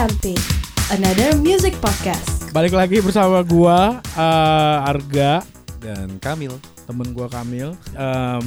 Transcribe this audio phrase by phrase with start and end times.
[0.00, 0.32] AMP,
[0.96, 2.48] Another Music Podcast.
[2.56, 5.44] Balik lagi bersama gua eh, Arga,
[5.76, 6.56] dan Kamil.
[6.88, 8.40] temen gua Kamil em,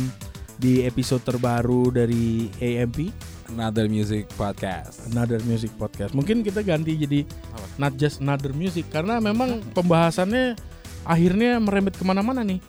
[0.58, 3.14] di episode terbaru dari AMP
[3.54, 5.06] Another Music Podcast.
[5.14, 6.18] Another Music Podcast.
[6.18, 7.66] Mungkin kita ganti jadi Apa?
[7.78, 10.58] not just another music karena memang pembahasannya
[11.06, 12.66] akhirnya merembet ke mana-mana nih.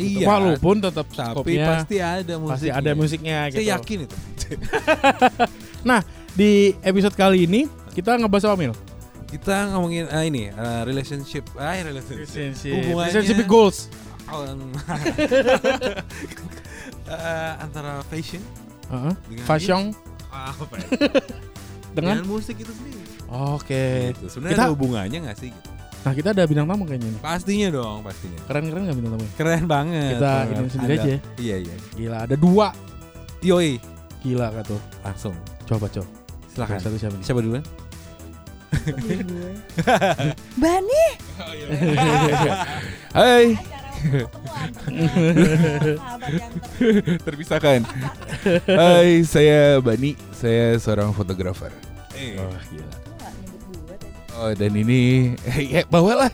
[0.00, 0.32] Iya.
[0.32, 2.56] Walaupun tetap tapi pasti ada musik.
[2.56, 3.60] pasti ada musiknya gitu.
[3.60, 4.16] Saya yakin itu.
[5.84, 6.00] Nah
[6.34, 8.74] di episode kali ini kita ngebahas apa Mil?
[9.24, 12.74] Kita ngomongin ah, ini eh, relationship, ah relationship.
[12.76, 13.78] Hubungannya- Relationship goals.
[17.04, 18.40] Eh, antara fashion
[18.88, 19.12] Heeh.
[19.28, 19.82] dengan Fashion
[20.32, 20.88] Ah, apa ya?
[21.96, 22.96] dengan dengan musik itu sendiri.
[23.28, 24.10] Oke.
[24.10, 24.26] Gitu.
[24.32, 25.50] Sebenarnya Kita- ada hubungannya nggak sih?
[25.52, 25.68] Gitu.
[26.00, 27.20] Nah kita ada bintang tamu kayaknya nih.
[27.20, 28.40] Pastinya dong, pastinya.
[28.44, 29.26] Keren-keren gak bintang tamu?
[29.36, 30.10] Keren banget.
[30.16, 30.56] Kita Keren.
[30.58, 31.04] ini sendiri Ada.
[31.04, 31.16] aja.
[31.38, 31.74] Iya iya.
[31.94, 32.66] Gila ada dua.
[33.40, 33.70] Yoi,
[34.20, 34.80] Gila kak tuh.
[35.00, 35.34] langsung.
[35.64, 36.08] Coba coba.
[36.50, 36.76] Silakan.
[36.80, 37.24] Satu siapa nih?
[37.24, 37.64] Siapa duluan?
[40.62, 41.04] Bani,
[43.16, 43.46] Hai.
[45.96, 47.80] sahabat yang ter- terpisahkan.
[48.66, 50.12] Hai, saya Bani.
[50.30, 51.72] Saya seorang fotografer.
[52.12, 52.96] Eh, Oh gila.
[54.34, 55.32] Oh dan ini,
[55.72, 56.28] ya bawalah.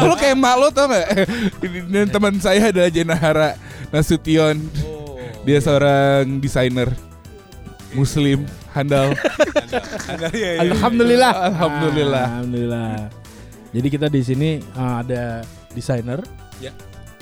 [0.00, 1.26] Lu kayak malu tau gak?
[1.58, 3.58] Ini dan teman saya adalah Jenahara
[3.90, 4.62] Nasution.
[4.80, 5.18] Oh.
[5.42, 6.88] Dia seorang desainer
[7.92, 9.14] Muslim handal.
[10.04, 10.50] Ada ya.
[10.58, 10.60] ya.
[10.66, 11.32] Alhamdulillah.
[11.48, 12.26] Alhamdulillah.
[12.28, 12.90] Alhamdulillah.
[13.70, 16.22] Jadi kita di sini uh, ada desainer,
[16.58, 16.70] Ya.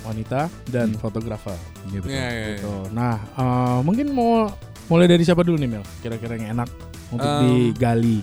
[0.02, 1.56] wanita dan fotografer.
[1.88, 2.12] Iya betul.
[2.12, 2.48] Iya, iya, iya.
[2.56, 2.74] Gitu.
[2.92, 4.52] Nah, uh, mungkin mau
[4.88, 5.84] mulai dari siapa dulu nih Mel?
[6.00, 6.68] Kira-kira yang enak
[7.08, 8.20] untuk Um, digali.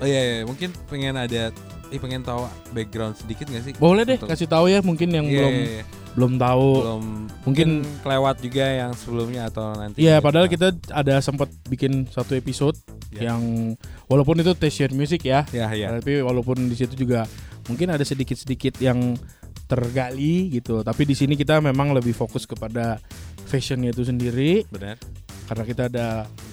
[0.00, 1.52] Oh iya, iya, mungkin pengen ada
[1.90, 3.72] eh pengen tahu background sedikit gak sih?
[3.76, 5.84] Boleh deh Untuk- kasih tahu ya mungkin yang Iya, belum iya, iya.
[6.20, 6.68] Belum tahu.
[6.76, 7.04] belum
[7.48, 9.96] mungkin- mungkin kelewat juga yang sebelumnya atau nanti.
[9.96, 12.76] Iya, padahal kita ada sempat bikin satu episode
[13.10, 13.32] Ya.
[13.32, 13.72] yang
[14.06, 15.96] walaupun itu T-shirt music ya, ya ya.
[15.96, 17.24] tapi walaupun di situ juga
[17.66, 19.16] mungkin ada sedikit-sedikit yang
[19.66, 20.82] tergali gitu.
[20.82, 22.98] Tapi di sini kita memang lebih fokus kepada
[23.46, 24.98] fashionnya itu sendiri Benar.
[25.46, 26.06] karena kita ada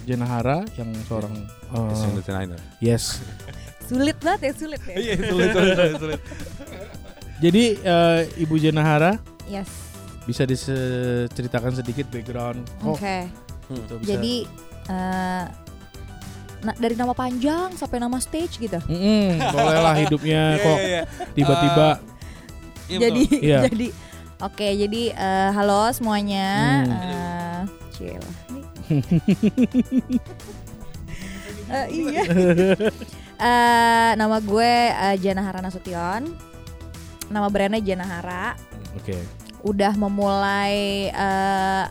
[0.08, 1.34] Jenahara yang seorang
[1.70, 2.60] uh, Fashion designer.
[2.80, 3.20] yes.
[3.88, 4.96] Sulit banget ya, sulit ya.
[4.98, 5.96] Iya, sulit sulit sulit.
[6.00, 6.22] sulit.
[7.38, 9.16] Jadi uh, Ibu Jenahara
[9.48, 9.72] Yes.
[10.24, 12.60] bisa diceritakan sedikit background.
[12.82, 13.32] Oh, Oke.
[13.70, 14.08] itu bisa.
[14.10, 14.36] Jadi
[14.86, 15.44] eh,
[16.60, 18.76] na- dari nama panjang sampai nama stage gitu.
[18.84, 21.02] Mm-mm, boleh lah hidupnya Iya, kok iya, iya.
[21.32, 21.90] tiba-tiba
[22.88, 23.40] Iya, jadi betul.
[23.42, 23.60] Iya.
[23.68, 23.88] jadi
[24.38, 26.50] Oke, jadi eh, halo semuanya.
[26.84, 26.92] Hmm.
[26.94, 28.24] Eh, Cil.
[31.68, 32.24] Eh, iya.
[33.38, 36.32] Eh, nama gue eh, Janahara Nasution.
[37.28, 38.56] Nama brandnya Janahara.
[38.94, 39.18] Oke.
[39.62, 40.76] Udah memulai
[41.10, 41.84] eh,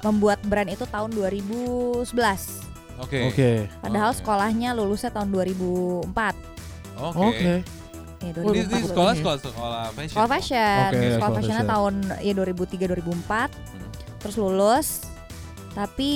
[0.00, 2.08] membuat brand itu tahun 2011.
[2.98, 3.18] Oke.
[3.26, 3.50] Oke.
[3.78, 4.18] Padahal Oke.
[4.18, 6.10] sekolahnya lulusnya tahun 2004.
[6.98, 7.16] Oke.
[7.22, 7.54] Oke.
[8.20, 8.88] Ya, Oh, di, 2004 di lulus.
[8.92, 10.12] sekolah sekolah sekolah fashion.
[10.12, 10.60] Sekolah fashion.
[10.60, 11.72] Oke, sekolah sekolah fashionnya fashion.
[11.72, 13.48] tahun ya 2003 2004.
[13.48, 13.90] Hmm.
[14.20, 14.88] Terus lulus.
[15.70, 16.10] Tapi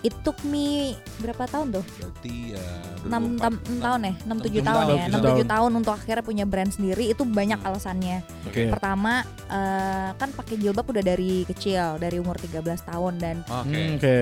[0.00, 1.84] it took me berapa tahun tuh?
[1.98, 2.66] Berarti ya
[3.00, 4.14] 6, 6 tahun ya?
[4.22, 5.04] 6 7 Enam tahun tahun, ya.
[5.04, 5.46] tujuh 6 7 tahun.
[5.46, 7.68] tahun untuk akhirnya punya brand sendiri itu banyak Hmm.
[7.68, 8.18] alasannya.
[8.44, 8.62] Oke.
[8.68, 9.12] Pertama
[9.46, 13.68] eh, kan pakai jilbab udah dari kecil, dari umur 13 tahun dan Oke.
[13.68, 14.16] Hmm, Oke.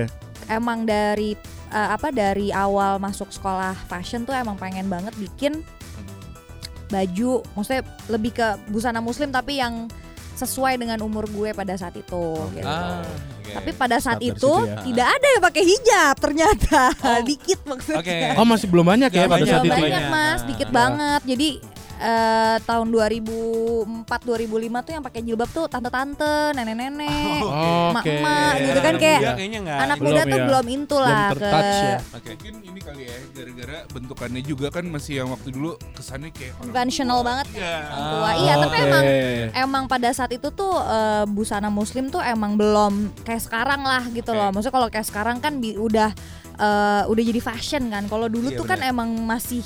[0.47, 1.35] emang dari
[1.69, 5.61] eh, apa dari awal masuk sekolah fashion tuh emang pengen banget bikin
[6.87, 9.85] baju, maksudnya lebih ke busana muslim tapi yang
[10.39, 12.23] sesuai dengan umur gue pada saat itu.
[12.51, 12.63] gitu.
[12.63, 13.03] Ah,
[13.39, 13.51] oke.
[13.51, 14.79] Tapi pada saat Start dari itu ya.
[14.81, 17.19] tidak ada yang pakai hijab ternyata, Oh.
[17.29, 17.99] dikit maksudnya.
[17.99, 18.17] Oke.
[18.35, 19.83] Oh masih belum banyak ya Nggak pada saat Belum itu.
[19.83, 20.09] banyak ya?
[20.09, 20.75] mas, dikit nah.
[20.75, 21.21] banget.
[21.27, 21.49] Jadi
[21.99, 24.47] eh, tahun 2004 2005
[24.81, 29.31] tuh yang pakai jilbab tuh tante-tante, nenek-nenek, Oh, emak-emak Iya, gitu kan anak kayak muda
[29.35, 30.45] kayaknya nggak anak muda Belum tuh ya.
[30.45, 31.97] belum into Belum lah ke tertouch ya.
[32.09, 32.29] Oke.
[32.31, 37.19] Mungkin ini kali ya, gara-gara bentukannya juga kan masih yang waktu dulu kesannya kayak Konvensional
[37.21, 37.75] banget Iya.
[37.91, 38.31] tua.
[38.37, 38.85] Iya, tapi Oke.
[38.85, 39.03] emang
[39.53, 44.31] emang pada saat itu tuh eh, busana muslim tuh emang belum kayak sekarang lah gitu
[44.31, 44.37] Oke.
[44.37, 44.49] loh.
[44.49, 46.09] Maksudnya kalau kayak sekarang kan bi- udah
[46.55, 48.05] eh, udah jadi fashion kan.
[48.05, 48.91] Kalau dulu Iya, tuh kan benar.
[48.91, 49.63] emang masih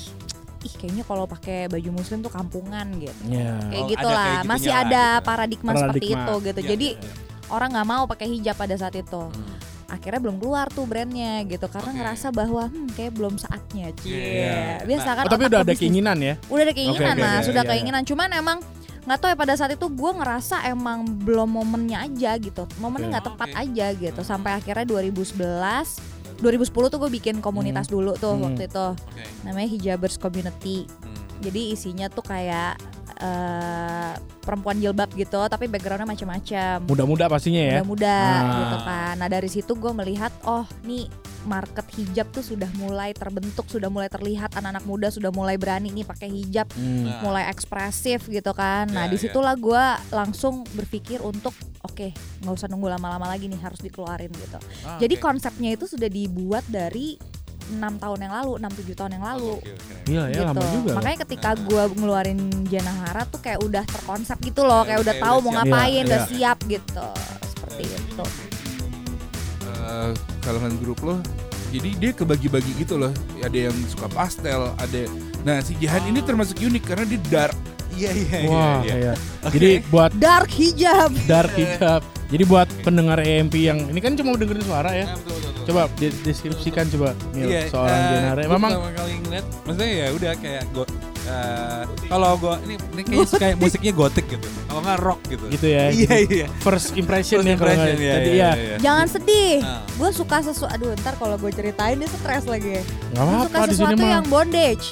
[0.64, 3.20] ih kayaknya kalau pakai baju muslim tuh kampungan gitu.
[3.28, 3.60] Ya.
[3.68, 4.24] Kayak Oh, gitu ada lah.
[4.26, 5.24] kayak Masih lah ada gitu.
[5.24, 6.24] paradigma, seperti Paradigma.
[6.24, 6.58] itu gitu.
[6.58, 7.12] Iya, Jadi iya, iya.
[7.48, 9.22] orang nggak mau pakai hijab pada saat itu.
[9.22, 9.56] Hmm.
[9.86, 11.98] Akhirnya belum keluar tuh brandnya gitu karena Oke.
[12.00, 13.92] ngerasa bahwa hmm, kayak belum saatnya.
[13.94, 14.10] Cie.
[14.10, 14.82] Iya.
[14.82, 15.80] Biasa kan Oh, tapi udah ada pebisnis.
[15.80, 16.34] keinginan ya?
[16.48, 17.70] Udah ada keinginan oke, mas, oke, sudah iya, iya.
[17.70, 18.02] keinginan.
[18.02, 18.58] Cuman emang
[19.04, 23.26] nggak tahu ya pada saat itu gue ngerasa emang belum momennya aja gitu, momennya nggak
[23.28, 23.60] tepat Oke.
[23.60, 24.20] aja gitu.
[24.24, 26.00] Sampai akhirnya 2011,
[26.36, 28.50] 2010 tuh gue bikin komunitas dulu tuh Hmm.
[28.50, 29.24] waktu itu, Oke.
[29.42, 30.86] namanya Hijabers Community.
[31.00, 31.14] Hmm.
[31.40, 32.78] Jadi isinya tuh kayak
[33.16, 37.80] eh, perempuan jilbab gitu tapi backgroundnya macam-macam Muda-muda pastinya ya.
[37.80, 38.56] muda-muda Ah.
[38.58, 39.14] gitu kan.
[39.16, 41.08] Nah dari situ gue melihat oh nih
[41.44, 46.02] market hijab tuh sudah mulai terbentuk, sudah mulai terlihat anak-anak muda sudah mulai berani nih
[46.02, 47.04] pakai hijab, Hmm.
[47.04, 47.20] Nah.
[47.20, 48.88] mulai ekspresif gitu kan.
[48.88, 51.52] Nah Ya, di situlah gue langsung berpikir untuk
[51.82, 54.56] oke nggak usah nunggu lama-lama lagi nih harus dikeluarin gitu.
[54.82, 55.22] Ah, Jadi oke.
[55.22, 57.20] konsepnya itu sudah dibuat dari
[57.72, 59.52] enam tahun yang lalu, 6-7 tahun yang lalu.
[59.56, 59.94] Oke, oke.
[60.04, 60.48] Iya ya gitu.
[60.50, 60.92] lama juga.
[60.96, 65.36] Makanya ketika gue ngeluarin Janahara tuh kayak udah terkonsep gitu loh, kayak udah Kayak tahu
[65.36, 65.64] udah mau siap.
[65.64, 66.28] ngapain, Iya, udah iya.
[66.28, 67.08] siap gitu.
[67.54, 68.24] Seperti itu.
[69.84, 71.16] Eh, kalangan grup lo
[71.68, 75.00] jadi dia kebagi-bagi gitu loh ada yang suka pastel ada
[75.42, 77.56] nah si Jihan ini termasuk unik karena dia dark
[77.94, 78.50] Iya iya iya.
[78.50, 78.94] Wah, iya.
[78.98, 79.14] iya.
[79.46, 81.14] Jadi buat Dark hijab.
[81.30, 82.02] dark hijab.
[82.26, 85.14] Jadi buat pendengar EMP yang ini kan cuma dengerin suara ya.
[85.64, 88.42] Coba di- deskripsikan coba Mil, Iya, seorang eh, Jenare.
[88.42, 90.86] gua Memang pertama kali ngeliat, maksudnya ya udah kayak gue
[92.04, 95.44] kalau gue ini ini kayak musiknya gotik gitu, kalau nggak rock gitu.
[95.48, 95.88] gitu ya.
[95.88, 96.46] Iya iya.
[96.60, 98.50] First impression First ya kalau nggak impression, iya, tadi iya, ya.
[98.54, 98.76] iya.
[98.76, 99.54] Jangan sedih.
[99.64, 99.80] Nah.
[99.88, 100.72] Gue suka sesuatu.
[100.74, 102.76] Aduh, ntar kalau gue ceritain dia stres lagi.
[102.76, 104.12] Gue suka apa-apa di sini sesuatu mah.
[104.12, 104.86] yang bondage.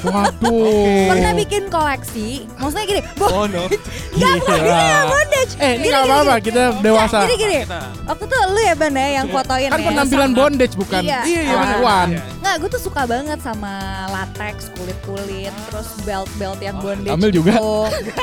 [0.00, 1.06] Waduh.
[1.06, 2.28] Pernah bikin koleksi.
[2.56, 3.68] Maksudnya gini, bo Oh no.
[4.10, 4.32] Gila.
[4.50, 5.52] ini yang bondage.
[5.56, 7.18] Eh, ini gini, apa-apa, kita dewasa.
[7.24, 7.58] Gini gini.
[7.62, 7.80] Kita.
[8.06, 9.86] Waktu tuh lu ya Ban ya yang fotoin Kan ya.
[9.86, 11.20] penampilan bondage bukan Iya.
[11.22, 11.78] Iya iya benar.
[11.80, 12.08] Wan.
[12.10, 12.22] Iya.
[12.40, 13.72] Nggak, gue tuh suka banget sama
[14.08, 17.52] latex, kulit-kulit, terus belt-belt yang bondage Amel juga.
[17.58, 17.72] gitu.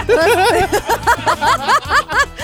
[0.07, 0.29] Terus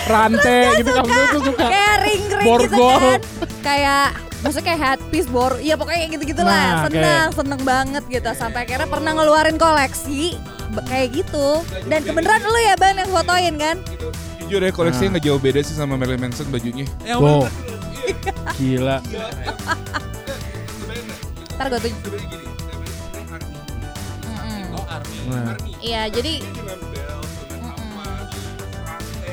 [0.04, 1.64] Rantai gitu kamu tuh suka.
[1.64, 3.20] kayak ring-ring gitu kan.
[3.64, 4.06] Kayak
[4.44, 6.72] maksudnya kayak headpiece bor, iya pokoknya kayak gitu-gitu Nah, lah.
[6.84, 8.30] Seneng, kayak- seneng banget gitu.
[8.34, 10.36] Sampai akhirnya pernah ngeluarin koleksi
[10.84, 11.48] kayak gitu.
[11.86, 13.78] Dan kebenaran lu ya Ban yang fotoin kan?
[14.44, 17.48] jujur ya koleksinya nggak jauh beda sih sama Marilyn Manson bajunya Wow.
[18.54, 19.00] Gila.
[21.56, 21.94] Ntar gue tuh.
[24.76, 24.86] Oh.
[25.32, 25.56] Nah.
[25.80, 26.44] Iya, jadi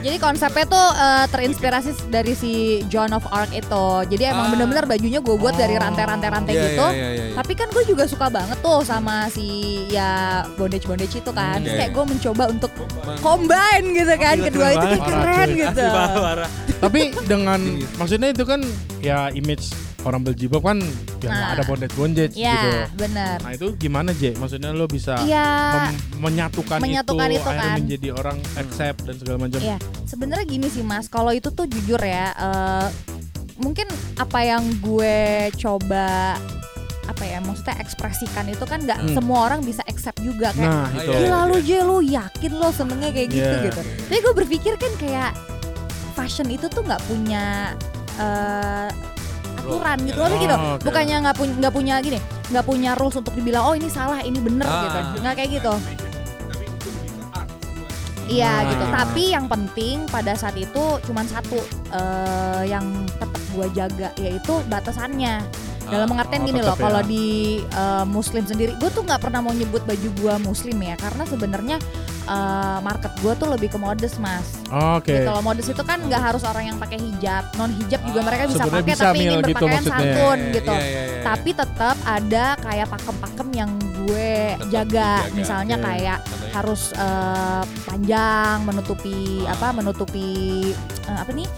[0.00, 2.52] Jadi konsepnya tuh eh, terinspirasi dari si
[2.86, 3.86] John of Arc itu.
[4.08, 4.50] Jadi emang Ah.
[4.50, 5.80] bener-bener bajunya gue buat dari Oh.
[5.80, 6.86] rantai-rantai-rantai Iya, gitu.
[6.88, 7.34] iya, iya, iya.
[7.34, 9.46] Tapi kan gue juga suka banget tuh sama si
[9.86, 10.10] ya
[10.54, 11.56] bondage bondage itu kan.
[11.56, 11.96] Hmm, Terus iya, kayak iya.
[11.96, 12.72] gue mencoba untuk
[13.18, 14.34] combine gitu kan.
[14.34, 15.00] Gila, Kedua itu banget.
[15.04, 15.86] keren gitu.
[16.80, 17.60] Tapi dengan
[17.94, 18.60] maksudnya itu kan
[18.98, 19.68] ya image
[20.02, 20.78] orang berjilbab kan
[21.20, 21.52] yang Nah.
[21.52, 22.40] ada bondage bondage gitu.
[22.40, 23.36] Iya, benar.
[23.38, 24.32] Nah itu gimana J?
[24.34, 25.48] Maksudnya lo bisa Iya.
[25.86, 27.78] mem- menyatukan, menyatukan itu, itu akhirnya kan.
[27.78, 29.60] menjadi orang accept dan segala macam.
[29.60, 32.86] Iya, sebenarnya gini sih Mas, kalau itu tuh jujur ya, eh,
[33.56, 33.84] mungkin
[34.16, 35.16] apa yang gue
[35.54, 36.40] coba
[37.02, 39.12] apa ya, maksudnya ekspresikan itu kan nggak Hmm.
[39.12, 40.64] semua orang bisa accept juga kayak.
[40.64, 41.10] Nah Ah, itu.
[41.10, 43.64] iya, Gila lu J, lu yakin lo senengnya kayak gitu Iya.
[43.66, 43.80] gitu.
[43.82, 45.32] Tapi gue berpikir kan kayak
[46.12, 47.74] fashion itu tuh nggak punya
[48.16, 48.88] eh,
[49.70, 50.56] aturan gitu loh gitu.
[50.82, 52.18] Bukannya nggak punya nggak punya gini,
[52.50, 54.82] nggak punya rules untuk dibilang oh ini salah, ini bener Ah.
[54.82, 54.98] gitu.
[55.22, 55.74] Nggak kayak gitu.
[58.30, 58.68] Iya Nah.
[58.70, 58.84] gitu.
[58.94, 61.58] Tapi yang penting pada saat itu cuman satu
[61.90, 65.42] eh, yang tetap gua jaga yaitu batasannya.
[65.90, 67.08] Dalam pengertian oh, gini loh, kalau ya.
[67.10, 67.26] di
[67.66, 71.76] eh, Muslim sendiri, gue tuh nggak pernah mau nyebut baju gua Muslim ya, karena sebenarnya
[72.22, 74.44] eh, market gua tuh lebih ke modest mas.
[74.68, 75.12] Oke.
[75.14, 78.26] Gitu loh, modest itu kan nggak harus orang yang pakai hijab, non hijab juga Ah,
[78.26, 80.00] mereka bisa pakai, bisa, tapi ingin Mil, gitu berpakaian maksudnya.
[80.14, 80.72] santun Iya, gitu.
[80.72, 81.22] iya, iya, iya.
[81.22, 83.70] Tapi tetap ada kayak pakem-pakem yang
[84.00, 85.84] gue Tetap jaga, dijaga, misalnya oke.
[85.84, 86.52] kayak Katanya.
[86.52, 89.54] harus eh, panjang menutupi Ah.
[89.54, 90.28] apa menutupi
[91.04, 91.48] eh, apa nih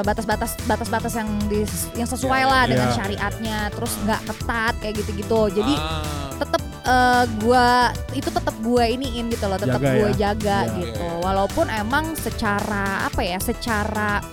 [0.00, 1.60] batas-batas batas-batas yang di,
[1.92, 2.94] yang sesuai lah ya, dengan ya.
[2.96, 6.32] syariatnya terus nggak ketat kayak gitu-gitu jadi Ah.
[6.40, 7.68] tetap eh, gua
[8.10, 10.32] itu tetap gue iniin gitu loh tetap gue ya.
[10.32, 10.74] jaga Iya.
[10.78, 11.20] gitu Iya, iya.
[11.20, 14.24] walaupun emang secara apa ya secara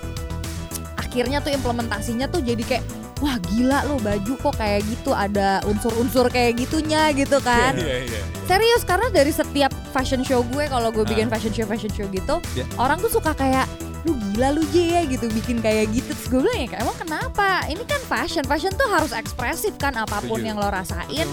[0.95, 2.83] akhirnya tuh implementasinya tuh jadi kayak
[3.17, 8.21] wah gila loh baju kok kayak gitu ada unsur-unsur kayak gitunya gitu kan Iya, iya.
[8.45, 11.31] serius karena dari setiap fashion show gue kalau gue bikin Ah.
[11.31, 12.67] fashion show fashion show gitu Ya.
[12.75, 13.67] orang tuh suka kayak
[14.03, 16.97] lu gila lu J ya gitu bikin kayak gitu terus gue bilang ya "Kayak, emang
[16.99, 20.45] kenapa ini kan fashion fashion tuh harus ekspresif kan apa pun Setuju.
[20.45, 21.25] yang lo rasain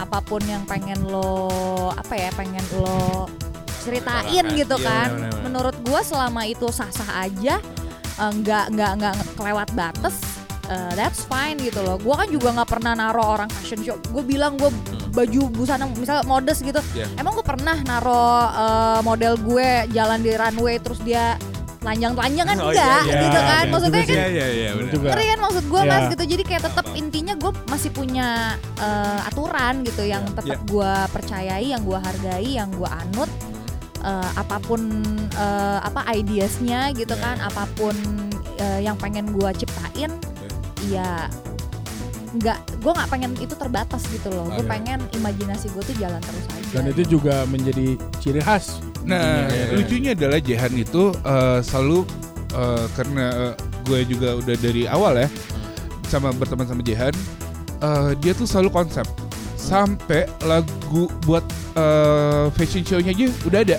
[0.00, 1.48] apa pun yang pengen lo
[1.92, 3.28] apa ya pengen lo
[3.80, 5.08] ceritain gitu Iya, kan.
[5.10, 5.40] benar-benar.
[5.42, 7.56] menurut gue selama itu sah-sah aja
[8.16, 10.20] eh, nggak nggak nggak kelewat batas
[10.66, 11.96] eh, that's fine gitu loh.
[11.96, 13.98] Gue kan juga nggak pernah naro orang fashion show.
[14.06, 14.70] Gue bilang gue
[15.10, 16.78] baju busana misalnya modest gitu.
[16.94, 17.10] Iya.
[17.16, 21.34] emang gue pernah naro eh, model gue jalan di runway terus dia
[21.80, 24.70] telanjang-telanjang kan Oh, enggak iya, gitu iya, kan iya, maksudnya juga kan Iya, iya, iya.
[25.00, 26.10] Ngeri kan maksud gue mas Iya.
[26.12, 28.28] gitu jadi kayak tetap intinya gue masih punya
[28.76, 30.36] eh, aturan gitu yang Iya.
[30.36, 33.30] tetap gue percayai yang gue hargai yang gue anut
[34.00, 34.80] Eh, apa pun
[35.28, 37.20] eh, apa ideasnya gitu Iya.
[37.20, 37.92] kan apa pun
[38.56, 40.08] eh, yang pengen gue ciptain
[40.88, 41.28] ya
[42.30, 44.72] nggak gue nggak pengen itu terbatas gitu loh gue Oke.
[44.72, 49.56] pengen imajinasi gue tuh jalan terus aja Dan itu juga menjadi ciri khas Nah, Intinya,
[49.56, 49.66] ya.
[49.76, 52.04] lucunya adalah Jehan itu eh, selalu
[52.52, 53.54] eh, karena eh,
[53.88, 55.28] gue juga udah dari awal ya
[56.10, 57.14] sama berteman sama Jehan,
[57.80, 59.06] eh, dia tuh selalu konsep
[59.56, 61.44] sampai lagu buat
[61.78, 63.78] eh, fashion show-nya aja udah ada.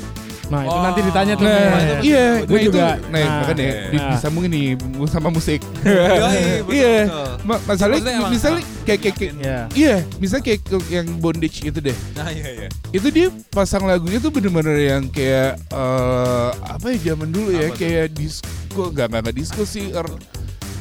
[0.51, 0.83] Nah, itu Oh.
[0.83, 1.45] nanti ditanya tuh.
[1.47, 2.59] Nah, iya, nah juga.
[2.59, 4.09] itu, nah, Nah, makanya iya, di- iya.
[4.11, 4.65] disambungin nih
[5.07, 5.63] sama musik.
[6.67, 6.95] Iya.
[7.41, 9.59] Ma- masalahnya Maksudnya emang- misalnya kayak kayak, kayak Iya.
[9.71, 10.59] iya, misalnya kayak
[10.91, 11.95] yang bondage gitu deh.
[12.13, 12.67] Nah, iya iya.
[12.91, 17.77] itu dia pasang lagunya tuh bener-bener yang kayak eh, apa ya zaman dulu ya Apa
[17.77, 20.19] kayak disco nggak nggak nggak disco sih or-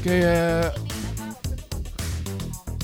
[0.00, 0.74] kayak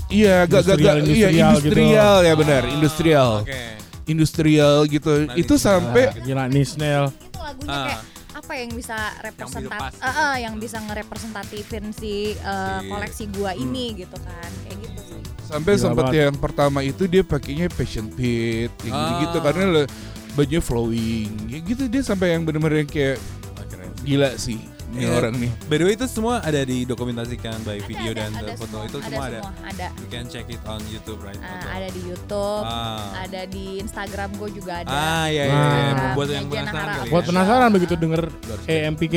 [0.09, 1.51] iya gak gak gak iya Industrial- industrial gitu.
[1.67, 3.61] industrial ya benar industrial Oke.
[4.07, 7.05] Industrial gitu Nanti itu kita- sampai Gila nih Snell.
[7.11, 7.85] itu lagunya Ah.
[7.87, 8.03] kayak
[8.37, 9.93] apa yang bisa representat pas.
[9.97, 15.01] Eh, eh, yang bisa ngerepresentatifin si eh, Si- koleksi gua ini gitu kan kayak gitu
[15.03, 16.21] sih sampai Gila sempat banget.
[16.23, 19.21] yang pertama itu dia pakainya passion pit kayak Ah.
[19.23, 19.91] gitu karena le-
[20.33, 23.17] bajunya flowing ya gitu dia sampai yang bener-bener yang kayak
[23.65, 23.89] keren.
[24.03, 25.17] gila sih ini Iya.
[25.17, 28.53] orang nih By the way itu semua ada didokumentasikan by video Ada, dan ada, the
[28.55, 29.39] foto semua, itu ada semua ada.
[29.41, 31.37] semua ada You can check it on YouTube right?
[31.37, 33.03] Atau- ada di YouTube Ah.
[33.19, 36.13] ada di Instagram gue juga ada Ah iya iya.
[36.13, 37.29] Buat yang penasaran kali Buat ya.
[37.29, 38.23] penasaran begitu denger
[38.65, 39.17] EMPK.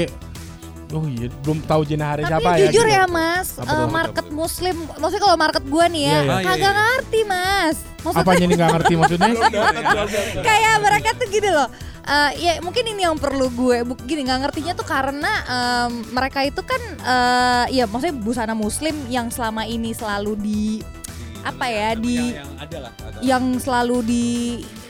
[0.90, 2.66] Oh iya, belum tahu Jenna Hari tapi siapa ya.
[2.66, 2.98] jujur gitu.
[2.98, 3.88] ya mas Apa tuh?
[3.88, 6.34] market Apa muslim maksudnya kalau market gua nih ya Iya, iya.
[6.34, 6.72] Iya, kagak iya.
[6.74, 9.30] ngerti mas maksudnya Apanya nih nggak ngerti maksudnya?
[10.42, 11.68] kayak mereka tuh gini loh
[12.10, 16.62] eh, ya mungkin ini yang perlu gue gini nggak ngertinya tuh karena em, mereka itu
[16.62, 20.64] kan eh, ya maksudnya busana muslim yang selama ini selalu di
[21.40, 22.92] apa ya, di- yang, yang ada lah.
[23.00, 23.18] ada.
[23.22, 24.28] yang selalu di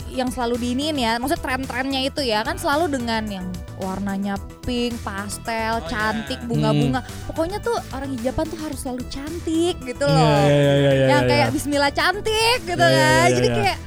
[0.09, 3.45] yang selalu diinin ya maksudnya tren-trennya itu ya kan selalu dengan yang
[3.79, 4.35] warnanya
[4.67, 6.47] pink, pastel, Oh, cantik, iya.
[6.51, 6.99] bunga-bunga.
[7.31, 10.19] Pokoknya tuh orang hijaban tuh harus selalu cantik gitu loh.
[10.19, 11.29] Iya, iya, iya, iya, yang iya.
[11.31, 13.23] kayak Bismillah cantik gitu Iya, iya, kan.
[13.23, 13.55] iya, Jadi iya.
[13.55, 13.77] kayak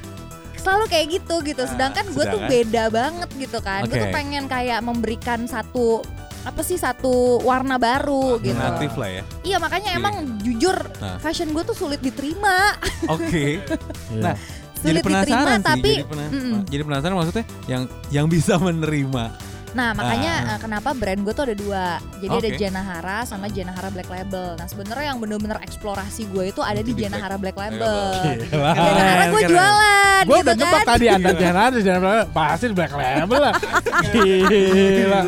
[0.62, 1.60] selalu kayak gitu gitu.
[1.60, 3.82] Ah, Sedangkan gue tuh beda banget gitu kan.
[3.84, 6.00] Gue tuh pengen kayak memberikan satu
[6.42, 8.50] apa sih satu warna baru gitu.
[8.52, 9.22] Alternatif lah ya.
[9.42, 9.98] Iya makanya Iya.
[10.00, 11.18] emang jujur Nah.
[11.18, 12.74] fashion gue tuh sulit diterima.
[13.14, 13.62] Oke.
[14.08, 14.18] Iya.
[14.20, 14.34] Nah,
[14.76, 15.66] jadi Sulit diterima penasaran sih.
[15.68, 16.60] tapi jadi, pena- Mm-mm.
[16.66, 19.24] jadi penasaran maksudnya yang yang bisa menerima.
[19.72, 20.50] Nah makanya Ah.
[20.50, 22.56] eh, kenapa brand gue tuh ada dua Jadi ada Oke.
[22.56, 26.78] Jenna Hara sama Jenna Hara Black Label Nah sebenarnya yang bener-bener eksplorasi gue itu ada
[26.78, 27.80] di Jenna Black Label.
[27.82, 28.72] Label Gila.
[28.74, 32.22] Jenna Hara gue jualan Gue gitu udah nebak kan tadi anda Jenna Hari, Jenna Hari,
[32.30, 33.54] pasti Black Label lah.
[34.14, 35.20] Gila.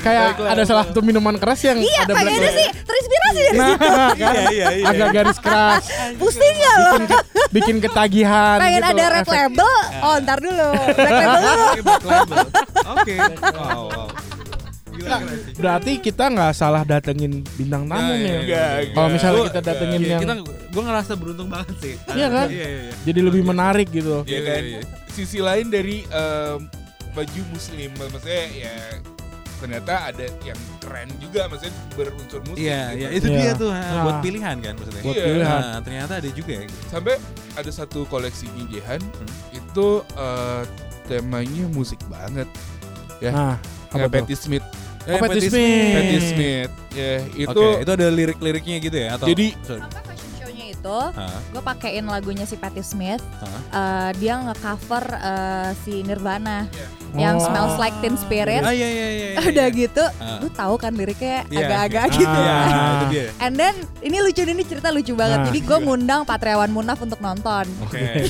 [0.00, 2.52] Kayak ada salah satu minuman keras yang Iya ada Black Label.
[2.52, 4.08] sih terinspirasi dari Nah, situ kan?
[4.16, 4.86] Iya iya iya.
[4.86, 5.82] Agak garis keras,
[6.14, 6.90] Pusing gak lo?
[6.92, 8.58] bikin, ke- bikin ketagihan.
[8.58, 12.38] Pengen gitu, ada red label Oh ntar dulu Black label dulu Oke, Black Label.
[12.86, 13.14] Oke.
[13.56, 14.08] Wow wow.
[14.88, 15.52] Gila keren sih.
[15.54, 18.24] Berarti kita nggak salah datengin bintang tamu Iya, nih.
[18.24, 18.92] iya, iya, iya.
[18.92, 20.34] Kalau misalnya Gua- kita datengin Iya, yang kita
[20.66, 21.94] gue ngerasa beruntung banget sih.
[22.10, 22.46] Iya kan?
[22.48, 22.94] Iya iya iya.
[23.02, 24.16] jadi lebih menarik gitu.
[24.22, 24.82] ya Iya, kan iya, iya.
[25.10, 26.58] sisi lain dari em,
[27.12, 28.76] baju muslim maksudnya ya
[29.56, 32.96] ternyata ada yang keren juga maksudnya berunsur muslim Iya, gitu.
[32.98, 33.38] iya itu Iya.
[33.38, 34.02] dia tuh ha, Nah.
[34.04, 35.02] buat pilihan kan maksudnya.
[35.02, 35.24] Buat Iya.
[35.26, 35.60] pilihan.
[35.62, 36.64] Nah, ternyata ada juga ya.
[36.86, 37.14] sampai
[37.52, 39.28] ada satu koleksi Jehan Hmm.
[39.52, 40.62] itu eh,
[41.04, 42.48] temanya musik banget
[43.24, 43.56] Nah, ya
[43.98, 44.14] apa tuh?
[44.20, 44.66] Patti Smith
[45.06, 45.94] Oh, Patti Smith.
[45.94, 49.82] Patti Smith ya itu Oke, itu ada lirik-liriknya gitu ya atau Jadi- Sorry.
[50.86, 51.38] Itu Hah?
[51.50, 53.58] Gue pakein lagunya si Patti Smith Hah?
[53.74, 56.70] Eh, Dia nge-cover eh, si Nirvana
[57.12, 57.44] Yang Oh.
[57.44, 59.28] Smells Like Teen Spirit Ah iya iya iya.
[59.32, 59.38] iya.
[59.42, 60.38] Udah gitu Ah.
[60.38, 62.12] Lu tahu kan liriknya agak-agak Ah.
[62.12, 62.92] gitu Iya, Ah.
[62.94, 63.24] itu dia.
[63.40, 65.38] And then ini lucu ini cerita lucu banget.
[65.40, 65.46] Nah.
[65.48, 67.66] Jadi gue ngundang Patriawan Munaf untuk nonton.
[67.82, 67.98] Oke.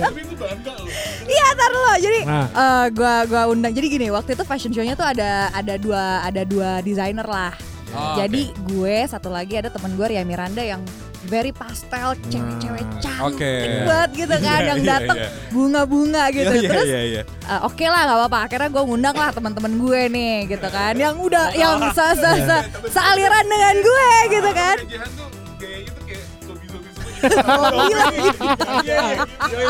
[0.00, 0.88] tapi itu bangga loh
[1.22, 1.92] Iya, tar lo.
[1.96, 2.46] Jadi Nah.
[2.50, 3.70] eh, gua gua undang.
[3.70, 7.54] Jadi gini, waktu itu fashion show-nya tuh ada ada dua ada dua desainer lah.
[7.90, 10.78] Oh, Jadi gue satu lagi ada temen gue Ria Miranda yang
[11.26, 13.00] very pastel, cewek-cewek Nah.
[13.02, 13.54] cantik Oke.
[13.84, 15.28] banget gitu kan, Iya, yang iya, datang iya.
[15.50, 16.48] bunga-bunga gitu.
[16.48, 17.22] Iya, iya, Terus iya, iya.
[17.26, 18.38] eh, oke lah nggak apa-apa.
[18.48, 22.56] Akhirnya gue ngundang lah teman-teman gue nih gitu kan, yang udah yang se se se
[22.88, 24.76] sealiran dengan gue gitu kan.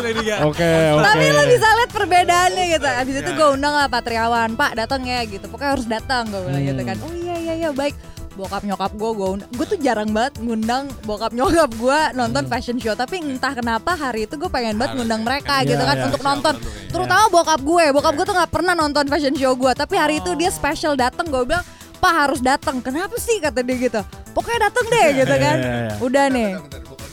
[0.00, 0.46] Lady Gaga.
[0.46, 1.02] Oke, oke.
[1.02, 2.86] Tapi lo bisa lihat perbedaannya gitu.
[2.86, 5.50] Abis itu gue undang lah Patriawan, Pak datang ya gitu.
[5.50, 6.96] Pokoknya harus datang gue bilang gitu kan.
[7.02, 7.94] Oh iya iya iya baik.
[8.40, 9.50] Bokap nyokap gue gue undang.
[9.52, 12.94] Gue tuh jarang banget ngundang bokap nyokap gue nonton fashion show.
[12.94, 16.04] Tapi entah kenapa hari itu gue pengen banget ngundang mereka Iya, gitu kan iya.
[16.08, 16.54] untuk nonton.
[16.88, 17.84] Terutama bokap gue.
[17.92, 19.72] Bokap gue tuh nggak pernah nonton fashion show gue.
[19.72, 21.28] Tapi hari itu dia special datang.
[21.28, 21.60] Gue bilang
[22.00, 22.80] Pak harus datang.
[22.80, 24.00] Kenapa sih kata dia gitu.
[24.32, 25.56] Pokoknya datang deh gitu kan.
[25.56, 25.94] Iya, iya, iya.
[26.00, 26.50] Udah nih.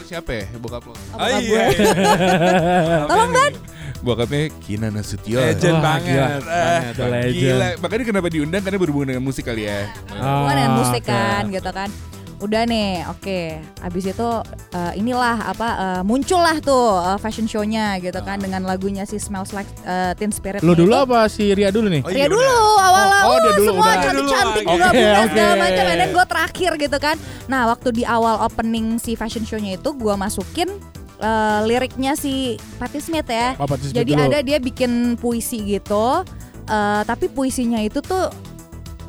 [0.07, 1.43] Siapa ya bokap lo Oh, bokap iya.
[1.51, 1.63] gue.
[1.75, 3.03] iya.
[3.03, 3.51] Tolong Dan.
[3.99, 6.07] Bokapnya Kina Nasution Legend Wah, banget.
[6.07, 6.27] gila.
[6.39, 6.93] banget.
[6.93, 7.35] The legend.
[7.35, 9.89] Gila, makanya kenapa diundang karena berhubungan dengan musik kali ya.
[10.11, 11.11] hubungan dengan Ah, musik oke.
[11.11, 11.89] kan gitu kan
[12.37, 13.39] udah nih oke
[13.81, 14.29] abis itu
[14.69, 19.49] eh, inilah apa eh, muncullah tuh eh, fashion show-nya gitu kan dengan lagunya si Smells
[19.51, 22.05] Like eh, Teen Spirit Lo dulu apa si Ria dulu nih?
[22.05, 22.45] Oh, Ya iya, dulu
[22.77, 25.29] awal-awal Oh, oh, dia dulu, semua cantik-cantik Dulu, bunga oke, bunga oke.
[25.33, 27.15] segala macam and then gue terakhir gitu kan.
[27.43, 30.69] Nah waktu di awal opening si fashion show-nya itu gue masukin
[31.17, 33.53] eh, liriknya si Patti Smith ya.
[33.57, 34.25] Apa tuh Jadi dulu?
[34.25, 36.21] ada dia bikin puisi gitu,
[36.65, 38.29] eh, tapi puisinya itu tuh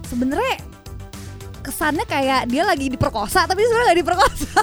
[0.04, 0.56] sebenarnya
[1.58, 4.60] kesannya kayak dia lagi diperkosa tapi sebenarnya gak diperkosa.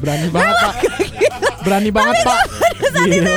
[0.00, 0.74] Berani banget pak
[1.60, 2.38] Berani banget pak
[2.90, 3.36] Gila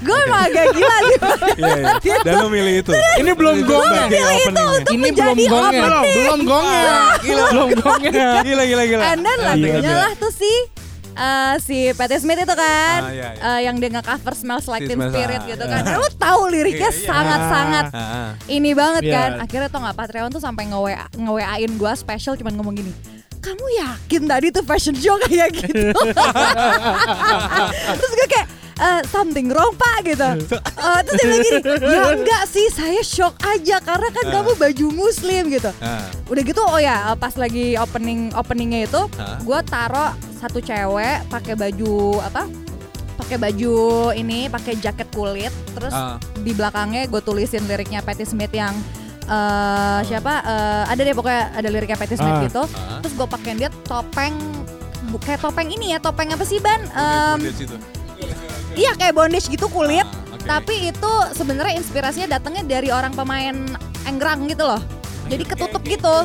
[0.00, 1.18] gue emang agak gila sih.
[1.60, 2.16] Iya, iya.
[2.24, 2.92] Dan lo milih itu.
[3.20, 4.88] Ini belum Itu gongnya sebagai openingnya.
[4.88, 6.16] Ini belum gongnya opening.
[6.16, 6.84] Belum gongnya
[7.20, 8.10] Belum gongnya
[8.42, 9.02] Gila, gila, gila.
[9.04, 9.92] And then lagunya Gila.
[10.08, 10.52] lah tuh si
[11.18, 13.42] eh, si Patti Smith itu kan Ah, iya, iya.
[13.42, 15.74] eh, yang dia nge-cover Smells Like Teen Spirit ah, gitu iya.
[15.74, 15.82] kan.
[15.98, 17.04] Lu tahu liriknya Iya, iya.
[17.04, 18.28] sangat-sangat Ah, ah.
[18.46, 19.30] ini banget kan.
[19.42, 22.92] Akhirnya tau nggak Patreon tuh sampai nge-WA nge-WA-in gua special cuman ngomong gini.
[23.38, 25.94] Kamu yakin tadi tuh fashion show kayak gitu?
[27.98, 28.46] terus gue kayak
[28.78, 30.28] "Eh, something wrong pak gitu.
[30.54, 34.86] Eh, terus dia bilang gini, ya enggak sih saya shock aja karena kan kamu baju
[34.94, 35.70] muslim gitu.
[35.78, 36.06] Ah.
[36.26, 39.36] Udah gitu oh ya pas lagi opening openingnya itu Hah?
[39.38, 41.92] gue taro satu cewek pakai baju
[42.22, 42.46] apa?
[43.18, 43.74] Pakai baju
[44.14, 46.16] ini, pakai jaket kulit, terus Ah.
[46.38, 48.72] di belakangnya gue tulisin liriknya Patti Smith yang
[49.26, 50.34] eh siapa?
[50.40, 52.44] Eh, ada deh pokoknya ada liriknya Patti Smith Ah.
[52.46, 52.62] gitu.
[52.64, 53.02] Ah.
[53.02, 54.38] Terus gue pakein dia topeng
[55.18, 56.78] kayak topeng ini ya, topeng apa sih ban?
[57.42, 57.76] Situ.
[58.78, 60.06] Iya kayak bondage gitu kulit.
[60.06, 60.46] Ah, oke.
[60.46, 63.56] Tapi itu sebenarnya inspirasinya datangnya dari orang pemain
[64.06, 64.78] enggrang gitu loh.
[65.26, 66.16] Jadi ketutup gitu.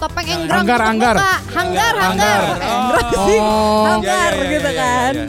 [0.00, 1.16] Topeng enggrang Anggar, tutup anggar.
[1.52, 2.40] Hanggar, hanggar.
[2.40, 2.40] Anggar.
[2.64, 3.38] Enggrang sih.
[3.42, 5.14] Oh Hanggar Ya, ya, ya, gitu ya, ya, kan.
[5.14, 5.26] ya.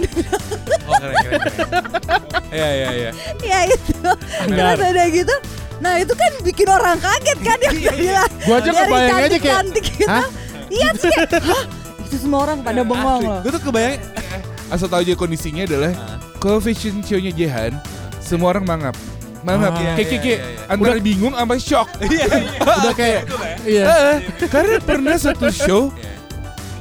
[0.88, 2.24] Oh, keren, keren, keren.
[2.51, 3.12] Iya, iya, iya.
[3.43, 4.12] Ya itu.
[4.48, 5.36] Terus ada gitu.
[5.81, 8.31] Nah itu kan bikin orang kaget kan yang bilang.
[8.45, 10.07] Gua aja dari ngebayang aja kayak cantik-cantik gitu.
[10.07, 10.27] Hah?
[10.71, 11.63] Iya terus kayak, hah?
[12.07, 13.39] Itu semua orang pada bengong loh.
[13.43, 14.00] Gue tuh kebayang
[14.72, 16.18] Asal tahu aja kondisinya adalah Ah.
[16.40, 17.75] kalau fashion show-nya Jehan,
[18.18, 18.96] semua orang mangap.
[19.42, 19.78] Mangap, Ah.
[19.78, 20.66] kayak Iya, kayak iya, iya.
[20.70, 21.88] antara bingung sama shock.
[22.08, 22.51] Iya, iya.
[22.62, 23.22] Udah kayak
[23.62, 24.16] Iya Eh,
[24.48, 26.13] karena pernah satu show Iya.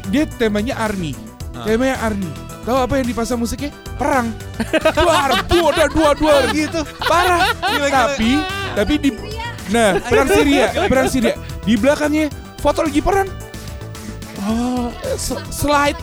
[0.07, 1.13] dia temanya army.
[1.51, 1.67] Ah.
[1.67, 2.31] Temanya army.
[2.61, 3.73] Tahu apa yang dipasang musiknya?
[3.97, 4.31] Perang.
[4.95, 6.85] Duar, duar, duar, duar, duar gitu.
[7.01, 7.51] Parah.
[7.59, 8.31] Tapi
[8.77, 9.11] tapi di
[9.71, 11.35] Nah, perang Syria, perang Syria.
[11.63, 12.27] Di belakangnya
[12.59, 13.31] foto lagi perang.
[14.41, 14.91] Oh,
[15.49, 15.97] slide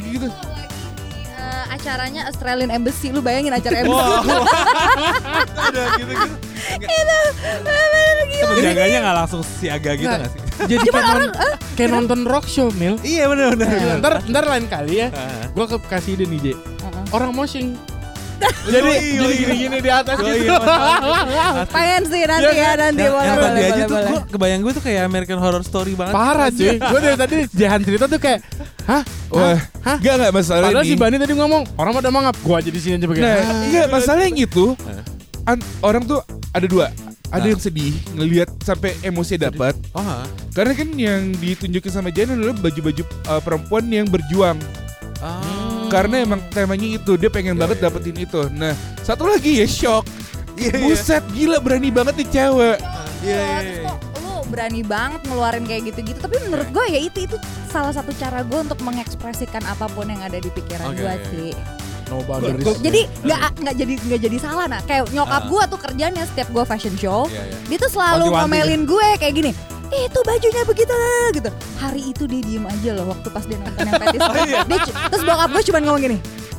[0.00, 0.28] gitu.
[1.88, 4.12] Acaranya Australian Embassy lu bayangin acara embassy
[5.72, 6.36] Udah gitu-gitu.
[8.28, 10.20] Itu penjaganya gak langsung siaga gitu Nggak.
[10.20, 10.40] gak sih?
[10.68, 11.32] Jadi kayak, non-
[11.80, 13.56] kayak nonton rock show Mil Iya bener.
[13.56, 15.08] Nah, ntar, ntar lain kali ya.
[15.48, 17.04] Gue kasih ide nih J Heeh.
[17.08, 17.72] Orang moshing
[18.38, 19.34] Jadi jadi yoi.
[19.36, 20.54] gini-gini di atas gitu
[21.74, 22.76] pengen sih nanti Iya ya kan?
[22.80, 24.08] nanti Yang, boleh yang tadi boleh aja boleh, tuh boleh.
[24.08, 26.14] gue kebayang gue tuh kayak American Horror Story banget.
[26.14, 28.40] Parah cuy Gue dari tadi Jahan cerita tuh kayak
[28.84, 29.02] Hah?
[29.28, 29.96] Wah, Hah?
[29.98, 30.90] enggak enggak masalah Padahal ini.
[30.90, 33.62] si Bani tadi ngomong Orang pada mangap Gue aja di sini aja pakai Nah, "Ah."
[33.64, 34.64] enggak masalah yang itu.
[35.44, 36.20] An- orang tuh
[36.50, 36.86] ada dua.
[37.26, 37.50] Ada Ah.
[37.50, 39.76] yang sedih ngelihat sampai emosi dapat.
[39.92, 40.00] Oh?
[40.50, 44.56] Karena kan yang ditunjukin sama Jen adalah baju-baju uh, perempuan yang berjuang.
[45.18, 45.67] Oh.
[45.88, 47.84] Karena emang temanya itu dia pengen Iya, banget iya.
[47.84, 48.40] dapetin itu.
[48.50, 50.04] Nah, satu lagi ya shock.
[50.54, 50.82] Iya, iya.
[50.84, 52.78] Buset, gila berani banget nih cewek.
[53.18, 53.82] Iya, iya, Terus iya.
[53.84, 58.10] kok lu berani banget ngeluarin kayak gitu-gitu tapi menurut gue ya itu itu salah satu
[58.12, 61.26] cara gue untuk mengekspresikan apa pun yang ada di pikiran Oke, gue oke.
[61.28, 61.50] sih
[62.08, 65.46] No boundaries jadi nggak nggak jadi nggak jadi salah nah kayak nyokap Ah.
[65.46, 67.56] gue tuh kerjanya setiap gue fashion show Iya, iya.
[67.68, 69.54] dia tuh selalu Wanti-wanti ngomelin gue kayak gini "Eh,
[69.90, 70.94] itu bajunya begitu
[71.32, 71.50] gitu.
[71.76, 74.60] Hari itu dia diem aja loh waktu pas dia nonton yang petis Oh, iya.
[74.62, 76.18] dia terus bokap gue cuma ngomong gini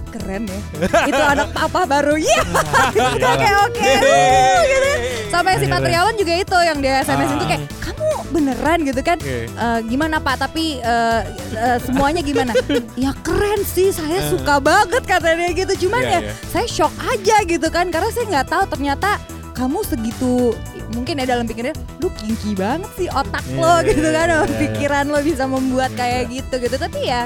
[0.10, 0.58] keren ya
[1.06, 2.42] itu anak papa baru iya.
[2.98, 7.46] Gitu kayak oke uh, gitu kan sampai si Patriawan juga itu yang dia SMS itu
[7.46, 9.18] kayak kamu beneran gitu kan?
[9.18, 9.46] Oke.
[9.46, 10.36] "Eh, gimana pak?
[10.40, 11.22] Tapi eh,
[11.54, 12.58] eh, semuanya gimana?
[12.98, 15.86] Ya keren sih saya suka banget kata dia gitu.
[15.86, 16.34] Cuman Iya, ya iya.
[16.50, 19.22] saya shock aja gitu kan karena saya nggak tahu ternyata
[19.54, 20.58] kamu segitu
[20.90, 24.28] mungkin ya dalam pikirannya lu kinky banget sih otak Iya, lo iya, gitu kan.
[24.28, 24.58] sama iya.
[24.58, 26.76] pikiran lo bisa membuat kayak gitu gitu.
[26.76, 27.24] Tapi ya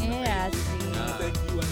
[0.00, 0.64] iya sih.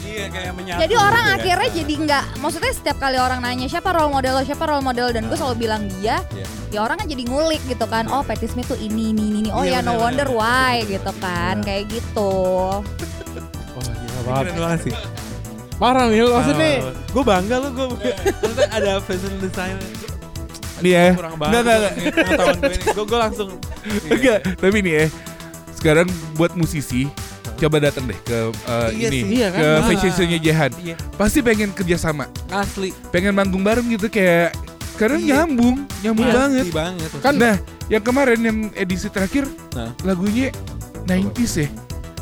[0.09, 1.37] Iya, kayak menyatu jadi orang gitu ya.
[1.39, 4.43] akhirnya jadi nggak maksudnya setiap kali orang nanya siapa role model lo?
[4.43, 5.07] Siapa role model?
[5.15, 6.47] Dan gue selalu bilang dia Iya.
[6.69, 8.05] ya orang kan jadi ngulik gitu kan.
[8.09, 9.51] Oh Patti Smith tuh ini ini ini, ini.
[9.51, 11.63] oh Iya, ya no wonder why gitu kan.
[11.63, 12.33] Kayak gitu.
[12.83, 14.93] Wah gila Keren banget banget sih.
[15.79, 16.71] Parah Mil Maksudnya
[17.09, 19.87] gue bangga lu gue maksudnya ada fashion designer
[20.79, 21.07] Nih ya.
[21.13, 21.77] kurang banget Enggak,
[22.55, 23.49] enggak, gue gue langsung
[24.15, 25.05] Enggak, tapi nih ya.
[25.73, 27.07] Sekarang buat musisi
[27.57, 29.23] coba datang deh ke uh, Iya ini sih.
[29.37, 29.59] Iya kan?
[29.59, 29.83] ke Ah.
[29.85, 30.71] fashion show-nya Jehan.
[30.77, 30.95] Iya.
[31.15, 34.55] Pasti pengen kerja sama, asli pengen manggung bareng gitu kayak
[34.93, 36.35] sekarang nyambung, nyambung Iya.
[36.37, 36.65] banget.
[36.65, 37.09] Iya banget.
[37.19, 37.57] Kan Nah,
[37.89, 39.91] yang kemarin yang edisi terakhir Nah.
[40.03, 40.55] lagunya
[41.05, 41.69] 90s ya.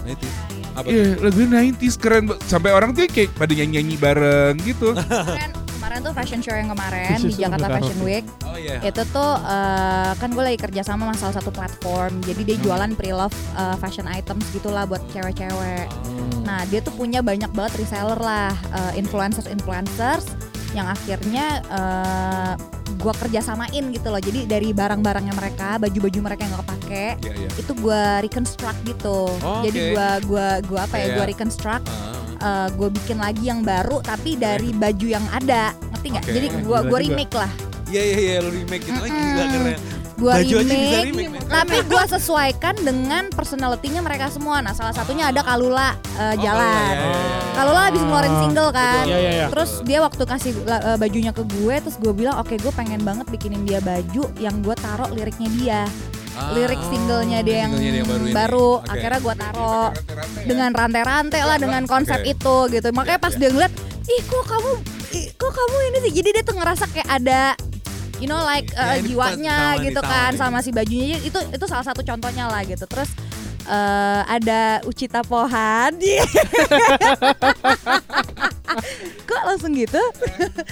[0.00, 0.26] Nah, itu.
[0.76, 0.86] Apa?
[0.92, 4.92] Iya, lagunya 90s keren sampai orang tuh kayak pada nyanyi-nyanyi bareng gitu.
[4.96, 7.98] kemarin kemarin tuh fashion show yang kemarin di Jakarta Fashion.
[8.04, 8.82] Week Oh iya.
[8.82, 12.90] itu tuh eh, kan gue lagi kerja sama sama salah satu platform jadi dia jualan
[12.98, 15.86] pre-love eh, fashion items gitulah buat cewek-cewek
[16.42, 20.26] nah dia tuh punya banyak banget reseller lah eh, influencers-influencers
[20.72, 22.52] yang akhirnya eh,
[22.96, 27.48] gue kerjasamain gitu loh jadi dari barang-barangnya mereka baju-baju mereka yang gak kepake Iya, iya.
[27.54, 31.86] itu gue reconstruct gitu Oh, jadi gue gua gua apa ya gue Kayak- reconstruct
[32.36, 32.68] Ah.
[32.68, 36.32] gue bikin lagi yang baru tapi dari baju yang ada ngerti nggak Oke.
[36.32, 37.50] jadi gue gue remake lah
[37.86, 39.30] Iya iya iya lu remake gitu lagi Mm-mm.
[39.30, 39.78] gila keren.
[40.16, 45.44] Gue Baju remake, remake, tapi gue sesuaikan dengan personality-nya mereka semua nah salah satunya ada
[45.44, 47.52] Kalula uh, Oh, jalan iya, iya, iya.
[47.52, 49.46] Kalula habis ngeluarin single kan Iya, iya, iya.
[49.52, 53.28] terus dia waktu kasih uh, bajunya ke gue terus gue bilang oke gue pengen banget
[53.28, 55.82] bikinin dia baju yang gue taruh liriknya dia
[56.36, 58.32] Ah, lirik singlenya dia yang, singlenya dia yang baru ini.
[58.36, 58.92] baru Oke.
[58.92, 60.44] akhirnya gue taruh Rante-rante ya.
[60.44, 62.32] dengan rantai-rantai lah dengan konsep Oke.
[62.36, 63.72] itu gitu makanya pas dia ngeliat
[64.04, 64.70] ih kok kamu
[65.16, 67.56] ih, kok kamu ini sih jadi dia tuh ngerasa kayak ada
[68.16, 71.38] you know like Ya, uh, ini jiwanya sama nih, gitu kan sama si bajunya itu
[71.38, 73.10] itu salah satu contohnya lah gitu terus
[73.62, 75.96] eh, ada Ucita Pohan
[79.26, 80.00] kok langsung gitu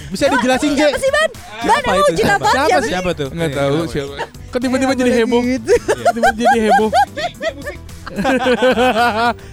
[0.09, 1.01] Bisa dijelasin siapa Je?
[1.01, 1.29] sih Ban
[1.59, 2.11] Ban Siapa emang itu?
[2.11, 2.39] Ucita Siapa?
[2.39, 3.29] Pohan Siapa siapa Siapa tuh?
[3.31, 4.13] Nggak Iya, tahu siapa.
[4.47, 5.41] Kok tiba-tiba Ya, jadi heboh?
[5.43, 5.71] gitu.
[6.15, 6.89] Tiba-tiba jadi heboh.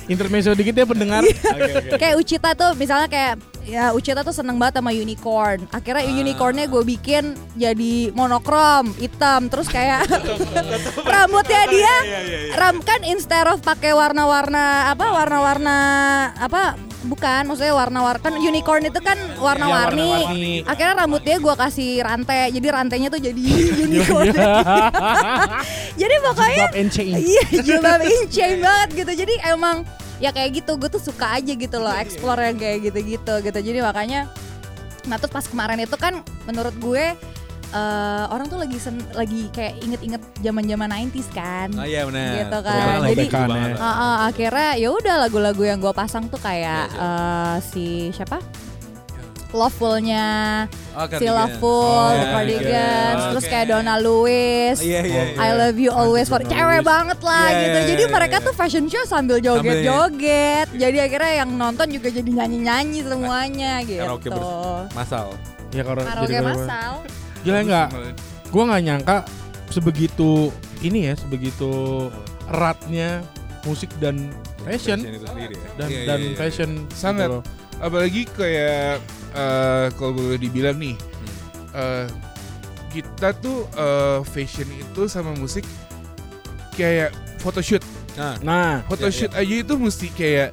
[0.06, 1.22] Intermezzo dikit ya pendengar.
[1.92, 5.64] Kayak Ucita tuh misalnya kayak ya Ucita tuh seneng banget sama unicorn.
[5.70, 6.14] Akhirnya Ah.
[6.14, 10.06] unicornnya gue bikin jadi monokrom hitam terus kayak
[11.12, 11.94] rambutnya dia
[12.54, 15.78] ram kan instead of pakai warna-warna apa warna-warna
[16.34, 20.62] apa bukan maksudnya warna-warna kan unicorn itu kan warna-warni.
[20.62, 23.42] Iya, akhirnya rambut dia gue kasih rantai jadi rantainya tuh jadi
[23.86, 24.30] unicorn.
[25.92, 27.14] Jadi pokoknya Bob and Chain.
[27.18, 29.12] Iya jilbab in chain banget gitu.
[29.26, 29.82] Jadi emang
[30.22, 33.82] ya kayak gitu gue tuh suka aja gitu loh explore yang kayak gitu-gitu gitu jadi
[33.82, 34.30] makanya
[35.02, 36.14] nah terus pas kemarin itu kan
[36.46, 37.18] menurut gue
[37.72, 42.38] eh, orang tuh lagi sen- lagi kayak inget-inget zaman-zaman 90s kan Oh iya benar.
[42.38, 42.84] Gitu kan.
[43.02, 43.74] Lagi Jadi-.
[43.74, 48.38] Ah, ah, akhirnya ya udah lagu-lagu yang gue pasang tuh kayak Iya, eh, si siapa
[49.52, 50.28] Loveful-nya
[50.92, 51.32] Oh, si Cardigan.
[51.34, 52.68] Loveful, Oh, iya, Cardigans,
[53.16, 53.28] iya.
[53.30, 53.50] terus Oke.
[53.50, 55.22] kayak Donna Lewis, Iya iya.
[55.30, 55.38] iya.
[55.38, 56.84] I love you always for cewek Lewis.
[56.86, 57.78] banget lah Iya, gitu.
[57.78, 58.44] iya, Jadi iya, mereka iya.
[58.44, 60.66] tuh fashion show sambil joget-joget.
[60.70, 64.00] Jadi akhirnya yang nonton juga jadi nyanyi-nyanyi semuanya gitu.
[64.00, 64.28] Karaoke
[64.90, 65.26] Masal.
[65.70, 66.92] Ya kalau Karaoke jadi- masal.
[67.40, 67.88] Gila enggak?
[68.48, 69.16] Gue nggak nyangka
[69.68, 71.72] sebegitu ini ya, sebegitu
[72.46, 73.24] eratnya
[73.62, 74.28] musik dan
[74.60, 75.68] fashion itu sendiri ya.
[75.74, 76.34] dan Iya, iya, dan iya.
[76.34, 77.28] fashion Sangat.
[77.28, 77.42] gitu loh.
[77.82, 80.94] Apalagi kayak eh, kalau boleh dibilang nih
[81.72, 82.06] eh,
[82.88, 85.66] kita tuh eh, fashion itu sama musik
[86.72, 90.52] kayak photoshoot Nah, Nah, photoshoot aja itu mesti kayak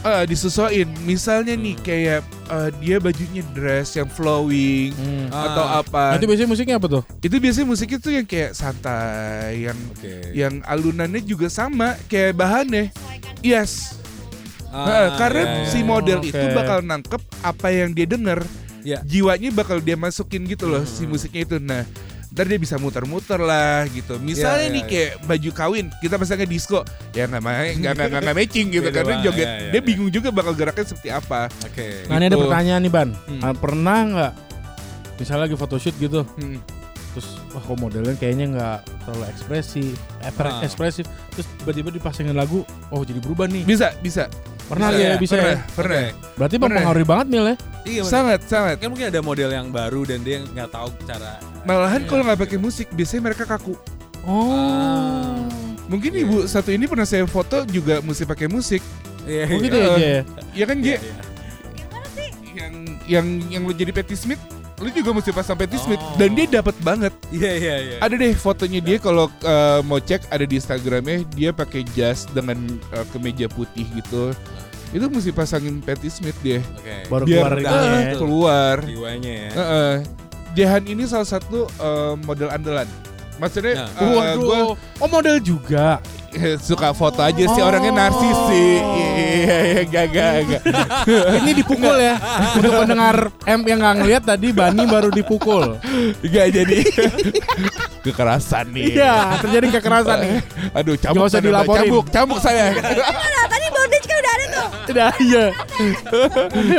[0.00, 1.84] eh, disesuaiin misalnya nih Hmm.
[1.86, 2.20] kayak
[2.50, 5.30] eh, dia bajunya dress yang flowing hmm.
[5.30, 5.78] atau Ah.
[5.80, 7.02] apa Nanti biasanya musiknya apa tuh?
[7.20, 10.34] itu biasanya musiknya tuh yang kayak santai yang Oke.
[10.34, 12.90] yang alunannya juga sama kayak bahannya
[13.40, 13.99] yes
[14.70, 15.84] Ah, Nah, karena iya, iya, si iya.
[15.84, 18.38] model itu bakal nangkep apa yang dia denger
[18.80, 19.02] Iya.
[19.02, 21.12] jiwanya bakal dia masukin gitu loh si Hmm.
[21.12, 21.82] musiknya itu nah
[22.30, 26.46] ntar dia bisa muter-muter lah gitu misalnya Iya, nih iya, kayak baju kawin kita pasangnya
[26.46, 26.80] disco
[27.10, 29.82] ya nggak nggak nggak nggak- matching gitu karena joget iya, iya, dia iya.
[29.82, 32.06] bingung juga bakal geraknya seperti apa Oke.
[32.06, 32.40] Nah, ini ada Gitu.
[32.40, 33.08] pertanyaan nih Ban.
[33.26, 33.40] Hmm.
[33.42, 34.32] Ah, Pernah nggak
[35.18, 36.62] misalnya lagi photoshoot gitu, Hmm.
[37.10, 40.62] terus wah kok modelnya kayaknya nggak terlalu ekspresif, eh, Ah.
[40.62, 43.66] ekspresif, terus tiba-tiba dipasangin lagu, oh jadi berubah nih.
[43.66, 44.30] bisa bisa
[44.70, 45.58] Pernah Bisa ya, ya, bisa pernah ya.
[45.74, 46.02] pernah.
[46.38, 46.68] Berarti Pernah.
[46.70, 47.56] mempengaruhi banget Mil ya.
[47.80, 48.12] Iya, bener.
[48.12, 52.06] sangat sangat kan mungkin ada model yang baru dan dia nggak tahu cara malahan Iya.
[52.06, 53.72] kalau nggak pakai musik biasanya mereka kaku
[54.22, 55.48] Oh.
[55.86, 56.22] mungkin Iya.
[56.22, 58.84] ibu satu ini pernah saya foto juga mesti pakai musik
[59.22, 59.88] Iya, Oh gitu iya.
[59.88, 60.12] ya, Je?
[60.54, 61.14] ya kan Iya, J iya.
[62.52, 62.74] yang
[63.06, 64.38] yang yang lu jadi Patty Smith
[64.80, 66.16] lu juga mesti pasang Smith Oh.
[66.16, 67.96] dan dia dapat banget Iya iya iya.
[68.00, 72.56] ada deh fotonya dia kalau uh, mau cek ada di Instagramnya dia pakai jas dengan
[72.96, 74.32] uh, kemeja putih gitu
[74.90, 76.96] itu mesti pasangin Patty Smith dia Oke.
[77.06, 78.12] Baru biar keluar uh, ya.
[78.16, 79.50] keluar jiwanya ya.
[79.52, 79.92] Heeh.
[80.50, 82.88] Jahan ini salah satu uh, model andalan
[83.36, 84.02] maksudnya Nah.
[84.02, 84.40] uh, Waduh.
[84.40, 84.58] gua
[84.98, 86.00] Oh model juga.
[86.68, 87.66] suka foto aja sih Oh.
[87.66, 90.62] orangnya narsis sih iya iya gak gak gak
[91.42, 92.14] Ini dipukul ya.
[92.54, 95.76] Untuk pendengar M yang nggak ngeliat tadi Bani baru dipukul.
[96.22, 96.78] gak jadi
[98.04, 100.34] kekerasan nih Iya, terjadi kekerasan nih.
[100.72, 101.80] Aduh, cambuk Nggak usah dilaporin.
[101.84, 102.72] Cambuk, cambuk saya.
[102.72, 104.66] Nah tadi bondage kan udah ada tuh.
[104.88, 105.44] Tidak, iya.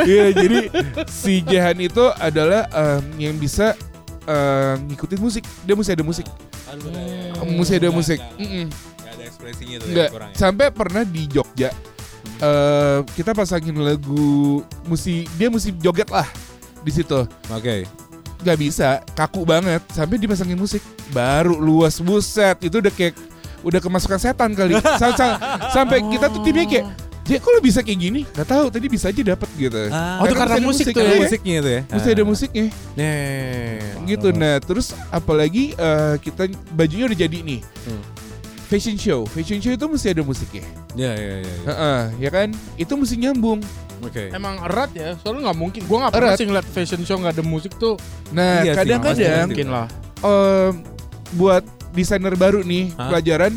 [0.04, 0.60] Iya, jadi
[1.06, 3.78] si Jehan itu adalah em, yang bisa
[4.26, 5.44] eh, ngikutin musik.
[5.62, 6.26] Dia mesti ada musik.
[6.72, 7.54] Hmm.
[7.54, 8.20] Mesti ada musik.
[9.42, 10.38] Nggak ekspresinya tuh ya kurang ya.
[10.38, 11.70] Sampai pernah di Jogja
[12.38, 16.26] eh kita pasangin lagu mesti dia mesti joget lah
[16.82, 17.26] di situ.
[17.50, 17.86] Oke.
[18.42, 19.86] Gak bisa, kaku banget.
[19.88, 22.58] Sampai dipasangin musik baru luas buset.
[22.60, 23.14] Itu udah kayak
[23.62, 24.74] udah kemasukan setan kali.
[25.02, 25.38] Sa- sa-
[25.70, 26.86] sampai kita tuh timnya kayak
[27.22, 28.22] Dia kok lo bisa kayak gini?
[28.28, 29.78] Gak tahu, tadi bisa aja dapat gitu.
[29.88, 31.14] Ah, Oh, itu karena ada musik tuh Ada ya?
[31.14, 31.22] iya.
[31.22, 31.82] musiknya itu ya.
[31.88, 32.64] Mesti ada musiknya
[32.98, 33.78] Nih.
[34.10, 34.28] gitu.
[34.34, 37.62] Nah, terus apalagi eh, kita bajunya udah jadi nih.
[37.62, 38.02] Hmm.
[38.72, 40.64] Fashion show, fashion show itu mesti ada musiknya.
[40.96, 41.38] Ya ya ya.
[41.44, 41.56] ya.
[41.68, 42.48] Heeh, ya kan?
[42.76, 43.60] Itu mesti nyambung.
[44.00, 44.32] Oke.
[44.32, 45.82] Emang erat ya, soalnya nggak mungkin.
[45.86, 46.40] Gua nggak pernah Erat.
[46.40, 48.00] sih ngeliat fashion show nggak ada musik tuh.
[48.32, 49.52] Nah, Iya kadang-kadang.
[49.52, 49.88] Mungkin lah.
[50.22, 50.74] em,
[51.34, 53.10] buat desainer baru nih Hah?
[53.10, 53.54] pelajaran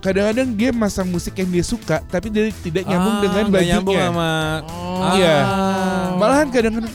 [0.00, 3.70] kadang-kadang dia masang musik yang dia suka tapi dia tidak nyambung Ah, dengan bajunya.
[3.76, 4.30] nyambung sama
[4.64, 5.14] Oh.
[5.14, 5.36] Iya.
[5.38, 6.08] Ah.
[6.16, 6.94] Malahan kadang-kadang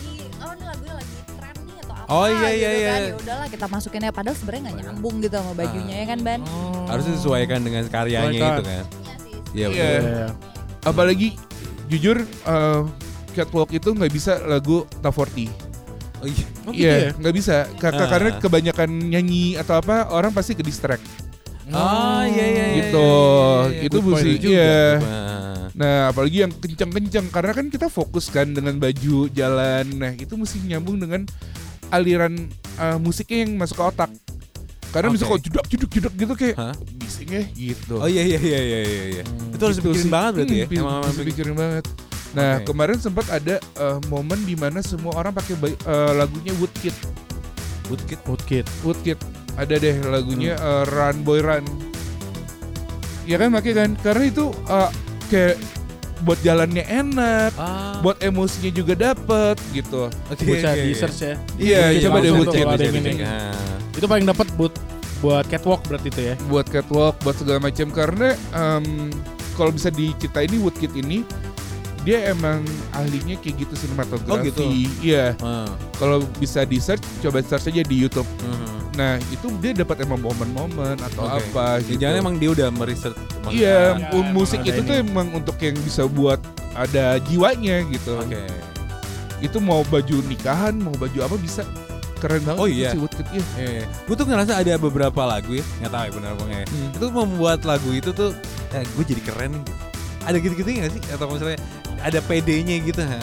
[2.05, 2.87] apa Oh, iya, iya, gitu iya.
[2.87, 6.39] kan ya udahlah kita masukinnya padahal sebenarnya nggak nyambung gitu sama bajunya ya kan ban
[6.45, 6.85] Oh.
[6.85, 8.85] harus disesuaikan dengan karyanya itu kan.
[8.95, 9.89] Iya sih Iya Iya.
[9.89, 10.05] betul.
[10.05, 10.27] Iya.
[10.83, 11.27] apalagi
[11.87, 12.81] jujur eh,
[13.33, 15.49] catwalk itu nggak bisa lagu top 40.
[16.15, 16.45] Oh iya.
[16.61, 17.09] Oh, gitu Iya, ya?
[17.15, 17.55] nggak bisa.
[17.75, 18.07] Ka- ka- Ah.
[18.07, 21.03] Karena kebanyakan nyanyi atau apa orang pasti ke distract.
[21.67, 22.75] Oh iya iya iya.
[22.79, 23.09] Gitu.
[23.65, 23.81] iya, iya.
[23.83, 24.77] Itu mesti- iya.
[24.95, 25.33] Nah.
[25.75, 29.83] Nah, apalagi yang kenceng-kenceng karena kan kita fokus kan dengan baju jalan.
[29.91, 31.27] Nah, itu mesti nyambung dengan
[31.95, 32.34] aliran
[32.75, 34.12] eh, musiknya yang masuk ke otak.
[34.91, 35.36] Karena bisa Oke.
[35.36, 36.75] kok jeduk jeduk jeduk gitu kayak Hah?
[36.95, 37.99] bisingnya gitu.
[37.99, 39.03] Oh iya iya iya iya iya.
[39.12, 39.23] iya.
[39.23, 39.51] Hmm.
[39.51, 40.13] Itu harus Gitu dipikirin sih.
[40.13, 40.65] banget berarti ya.
[40.65, 41.86] Hmm, Emang bisa emang dipikirin banget.
[42.31, 42.63] Nah, Oke.
[42.65, 46.95] kemarin sempat ada eh, momen di mana semua orang pakai eh, lagunya Woodkid.
[47.88, 48.19] Woodkid.
[48.23, 48.65] Woodkid.
[48.81, 49.19] Woodkid.
[49.55, 50.63] Ada deh lagunya Hmm.
[50.63, 51.63] eh, Run Boy Run.
[53.25, 53.89] Ya kan pakai kan?
[53.99, 54.89] Karena itu eh,
[55.27, 55.55] kayak
[56.21, 57.99] buat jalannya enak, Ah.
[57.99, 60.08] buat emosinya juga dapet gitu.
[60.30, 61.34] Oke, Bisa oke, di search ya.
[61.58, 62.93] Iya, Iya, coba deh dicek.
[62.93, 63.12] ini.
[63.21, 63.51] Ah.
[63.91, 64.73] Itu paling dapat buat
[65.19, 66.36] buat catwalk berarti itu ya.
[66.45, 69.10] buat catwalk, buat segala macam karena em,
[69.56, 71.23] kalau bisa diceritain ini Woodkid ini
[72.06, 72.62] dia emang
[72.93, 74.30] ahlinya kayak gitu sinematografi.
[74.30, 74.62] Oh, gitu.
[75.01, 75.34] Iya.
[75.41, 75.65] Ah.
[75.97, 78.28] Kalau bisa di search, coba search aja di YouTube.
[78.39, 78.84] Mhm.
[78.95, 81.43] Nah itu dia dapat emang momen-momen atau Oke.
[81.45, 81.99] apa gitu.
[81.99, 83.13] Jangan emang dia udah meriset.
[83.45, 85.03] Iya, Ya, musik itu tuh ini.
[85.03, 86.39] emang untuk yang bisa buat
[86.73, 88.17] ada jiwanya gitu.
[88.17, 88.41] Oke.
[89.38, 91.62] Itu mau baju nikahan, mau baju apa bisa
[92.15, 92.89] keren banget Oh, iya.
[92.89, 93.43] si Woodkid iya.
[93.60, 93.84] Iya.
[94.08, 96.63] Gue tuh ngerasa ada beberapa lagu ya, nggak tahu ya benar apa ya.
[96.65, 96.89] Hmm.
[96.95, 98.31] Itu membuat lagu itu tuh,
[98.71, 99.60] eh, gue jadi keren.
[99.60, 99.73] gitu.
[100.25, 101.01] Ada gitu-gitu nggak sih?
[101.13, 101.60] Atau misalnya
[102.01, 103.03] ada PD-nya gitu?
[103.03, 103.19] Ha?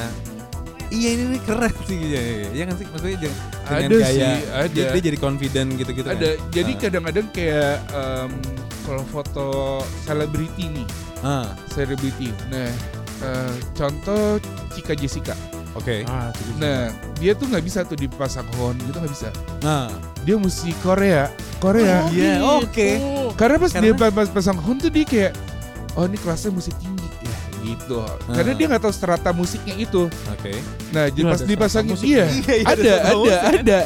[0.93, 2.49] Iya ini nih keren sih, iya, iya, iya.
[2.53, 2.87] Iya kan sih?
[2.87, 4.69] Maksudnya jangan dengan Ada gaya, sih, ada.
[4.69, 6.29] Dia, dia jadi confident gitu-gitu Ada.
[6.51, 6.79] Jadi Ah.
[6.79, 8.31] kadang-kadang kayak em,
[8.83, 9.47] kalau foto
[10.03, 11.25] selebriti nih, kan?
[11.25, 12.29] Ah, selebriti.
[12.47, 12.69] Nah,
[13.23, 14.37] eh, contoh
[14.71, 15.33] Cika Jessica.
[15.73, 16.05] oke.
[16.05, 16.61] Ah, itu bisa.
[16.61, 16.83] Nah,
[17.17, 19.29] dia tuh nggak bisa tuh dipasang horn gitu nggak bisa.
[19.63, 19.89] Nah,
[20.23, 22.05] Dia mesti Korea, Korea.
[22.11, 22.45] iya, gitu.
[22.61, 22.89] oke.
[23.35, 25.33] Karena pas Karena- dia pas, pas pasang horn tuh dia kayak,
[25.97, 26.92] oh ini kelasnya musik tinggi
[27.62, 28.03] ya gitu.
[28.27, 28.57] Karena Ah.
[28.59, 30.03] dia nggak tahu strata musiknya itu.
[30.29, 30.53] Oke.
[30.90, 33.79] Nah, jadi pas dipasangin iya, Iya, iya, ada, ada ada, ada,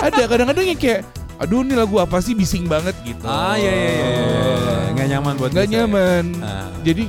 [0.00, 0.22] ada.
[0.24, 1.00] Kadang-kadang yang kayak,
[1.36, 3.26] aduh ini lagu apa sih bising banget gitu.
[3.26, 4.74] Ah, iya, iya, iya, iya, iya.
[4.94, 5.72] Nggak nyaman buat Nggak ya?
[5.74, 6.24] nyaman.
[6.40, 7.04] Ah, Jadi,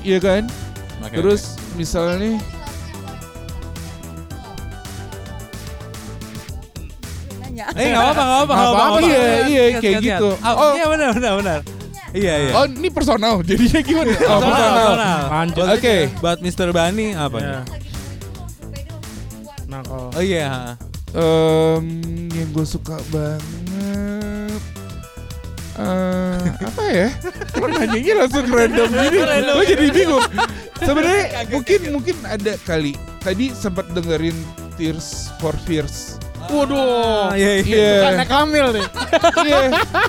[0.00, 0.42] iya kan.
[1.00, 1.42] oke, Terus
[1.74, 2.38] misalnya,
[7.40, 7.78] nanya oke.
[7.78, 10.28] Eh nggak apa-apa, nggak apa-apa, Nggak apa-apa, iya, iya, kayak gitu.
[10.38, 10.70] Oh, Oh.
[10.74, 11.60] iya benar, benar, benar.
[12.10, 12.52] Iya, iya.
[12.54, 14.10] oh ini personal, jadinya gimana?
[14.10, 14.74] Oh, Personal, personal.
[14.86, 15.20] personal.
[15.28, 15.66] Lanjut.
[15.70, 15.96] Oke.
[16.18, 16.68] Buat Mr.
[16.70, 17.44] Bani apa Ya.
[17.44, 17.62] nih?
[19.68, 20.48] Nah, kalau Oh iya.
[21.10, 21.84] Em,
[22.30, 24.60] yang gue suka banget
[25.78, 27.08] eh apa ya?
[27.60, 30.26] Lo nanyanya langsung random gini, gue jadi bingung.
[30.76, 32.92] Sebenarnya mungkin mungkin ada kali.
[33.18, 34.34] Tadi sempat dengerin
[34.74, 36.18] Tears for Fears.
[36.48, 37.30] Waduh.
[37.32, 37.66] iya, iya.
[37.68, 38.86] Iya, Karena Kamil nih.
[39.44, 39.60] iya.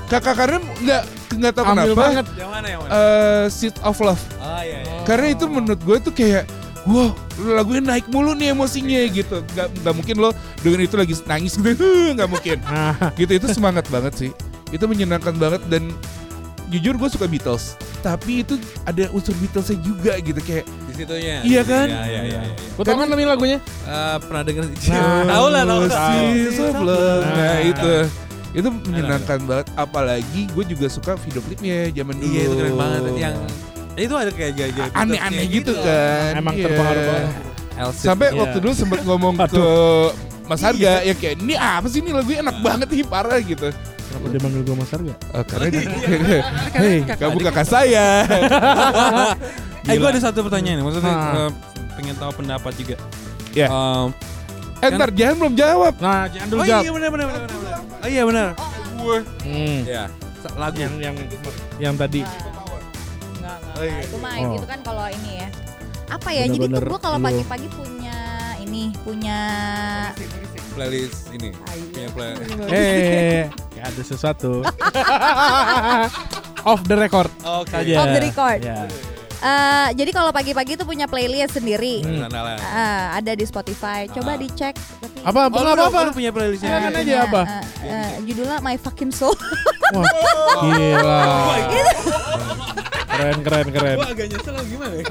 [0.08, 2.02] Kakak Karim nggak nggak tahu Kamil kenapa.
[2.02, 2.26] banget.
[2.34, 2.92] Yang mana yang mana?
[2.92, 4.24] eh Seed of Love.
[4.40, 5.02] Ah iya, iya.
[5.04, 6.46] Karena itu menurut gue tuh kayak
[6.88, 9.44] Wow, lagunya naik mulu nih emosinya gitu.
[9.52, 10.32] Gak, nggak mungkin lo
[10.64, 11.86] dengan itu lagi nangis gitu,
[12.18, 12.58] nggak mungkin.
[12.66, 14.32] Nah, gitu itu semangat banget sih
[14.70, 15.90] itu menyenangkan banget dan
[16.70, 21.44] jujur gue suka Beatles tapi itu ada unsur Beatlesnya juga gitu kayak Di situnya.
[21.44, 21.88] Iya kan?
[21.92, 22.40] Iya, iya, iya.
[22.48, 22.56] iya.
[22.80, 23.58] Lu tau kan namanya lagunya?
[23.84, 27.60] Eh, pernah denger Nah, tahu lah, tahu nah Nah.
[27.60, 27.92] itu
[28.50, 33.02] itu menyenangkan banget apalagi gue juga suka video klipnya zaman dulu Iya, itu keren banget
[33.16, 33.36] yang
[33.96, 36.66] itu ada kayak gaya-gaya aneh-aneh Beatlesnya gitu kan Emang Iya.
[36.66, 37.28] terpengaruh banget.
[37.94, 38.40] Sampai Iya.
[38.40, 39.66] waktu dulu sempat ngomong ke
[40.46, 43.70] Mas Harga ya kayak ini apa sih ini lagunya enak banget nih parah gitu
[44.10, 45.14] Kenapa dia manggil gue Mas Harga?
[45.30, 45.66] Oh, karena
[46.82, 48.08] hei kamu kakak saya
[49.86, 50.86] Eh, gue ada satu pertanyaan nih.
[50.86, 51.50] Maksudnya eh,
[51.94, 52.96] pengen tahu pendapat juga.
[53.52, 53.66] Ya.
[53.68, 54.08] Em,
[54.80, 56.84] eh ntar jangan belum jawab Nah, jangan dulu oh jawab.
[56.84, 57.26] iya benar benar.
[57.28, 57.69] benar.
[58.00, 58.48] Oh iya benar.
[59.44, 59.80] Hmm.
[59.84, 60.04] Ya.
[60.56, 60.78] Lagu.
[60.78, 61.16] Yang yang
[61.78, 63.76] yang tadi Enggak, enggak.
[63.76, 64.00] Oh, iya.
[64.02, 64.56] Itu mah Oh.
[64.56, 65.48] itu kan kalau ini ya.
[66.10, 66.44] Apa ya?
[66.44, 67.26] Jadi tuh Bener-bener gue kalau lu.
[67.26, 68.18] pagi-pagi punya
[68.58, 69.40] ini, punya
[70.70, 71.50] Playlist ini.
[71.92, 72.32] Punya play.
[72.72, 74.64] eh ya ada sesuatu.
[76.70, 77.72] Off the record Oke.
[77.72, 77.94] saja.
[77.98, 78.60] Off the record.
[78.62, 78.84] Ya.
[79.40, 82.02] Eh, jadi kalau pagi-pagi tuh punya playlist sendiri.
[82.02, 82.26] Hmm.
[82.28, 84.06] Eh, ada di Spotify.
[84.06, 84.36] Coba Ah.
[84.36, 84.74] dicek.
[84.76, 85.98] Tapi- Apa apa Oh, apa, apa?
[86.02, 86.70] lu punya playlistnya?
[86.70, 87.42] Silakan aja Punya, apa?
[87.80, 89.32] eh, eh, judulnya My Fucking Soul.
[89.90, 90.06] Wah,
[90.62, 91.22] gila.
[93.10, 93.96] Keren keren keren.
[93.96, 95.04] Gua agak nyesel gimana ya?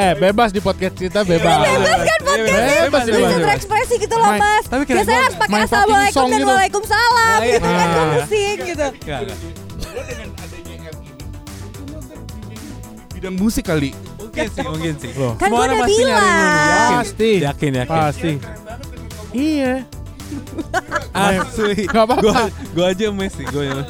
[0.00, 1.66] eh bebas di podcast kita bebas.
[1.66, 2.80] Bebas kan podcastnya?
[2.80, 3.42] Bebas, Bisa bebas, bebas.
[3.42, 4.64] berekspresi gitu loh My- mas.
[4.66, 6.46] tapi Biasanya harus pakai assalamualaikum dan gitu.
[6.48, 7.52] waalaikumsalam Ah, iya.
[7.52, 8.86] gitu kan gue pusing gitu.
[9.90, 10.29] Dengan
[13.20, 13.92] bidang musik kali.
[14.16, 15.10] Mungkin sih, mungkin sih.
[15.12, 15.36] Loh.
[15.36, 16.16] Kan orang udah bilang.
[16.16, 16.96] Yakin.
[16.96, 17.30] Pasti.
[17.38, 17.92] Yakin, yakin.
[17.92, 18.32] Pasti.
[19.30, 19.74] Iya.
[21.10, 21.84] Asli.
[21.90, 22.22] Gak apa-apa.
[22.22, 22.40] Gua,
[22.72, 23.82] gua aja emes sih, gua ya.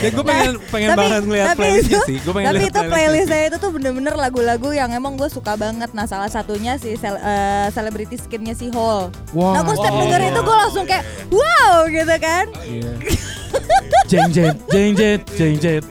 [0.00, 2.16] Dan gua pengen pengen Tapi- banget ngeliat tapi playlistnya itu- sih.
[2.22, 5.52] Gua pengen Tapi lihat itu playlist saya itu tuh bener-bener lagu-lagu yang emang gue suka
[5.54, 5.90] banget.
[5.90, 9.10] Nah salah satunya si sel- eh, celebrity skinnya si Hall.
[9.34, 9.52] Wah.
[9.52, 10.00] Nah gue setiap Oh.
[10.00, 12.44] denger itu gue langsung kayak wow gitu kan.
[12.62, 12.90] Iya.
[14.06, 15.84] Jeng jet, jeng jet, jeng jet.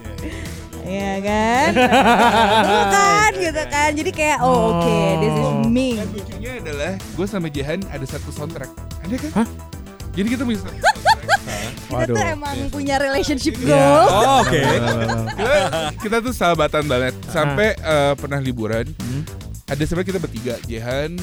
[0.94, 1.70] Iya kan.
[2.62, 3.90] Bukan gitu kan.
[3.92, 5.66] Jadi kayak oh oke this is Oh.
[5.66, 5.98] me.
[5.98, 8.70] Dan lucunya adalah gue sama Jehan ada satu soundtrack.
[9.02, 9.32] Ada kan?
[9.36, 9.48] Hah?
[10.14, 10.70] Jadi kita bisa
[11.84, 13.70] Kita tuh emang punya relationship Iya.
[13.70, 14.06] goal.
[14.08, 14.62] Oh, oke.
[15.32, 15.58] kita,
[16.00, 18.86] kita tuh sahabatan banget sampai eh, pernah liburan.
[18.98, 19.22] Hmm.
[19.66, 21.18] Ada sebenarnya kita bertiga, Jehan,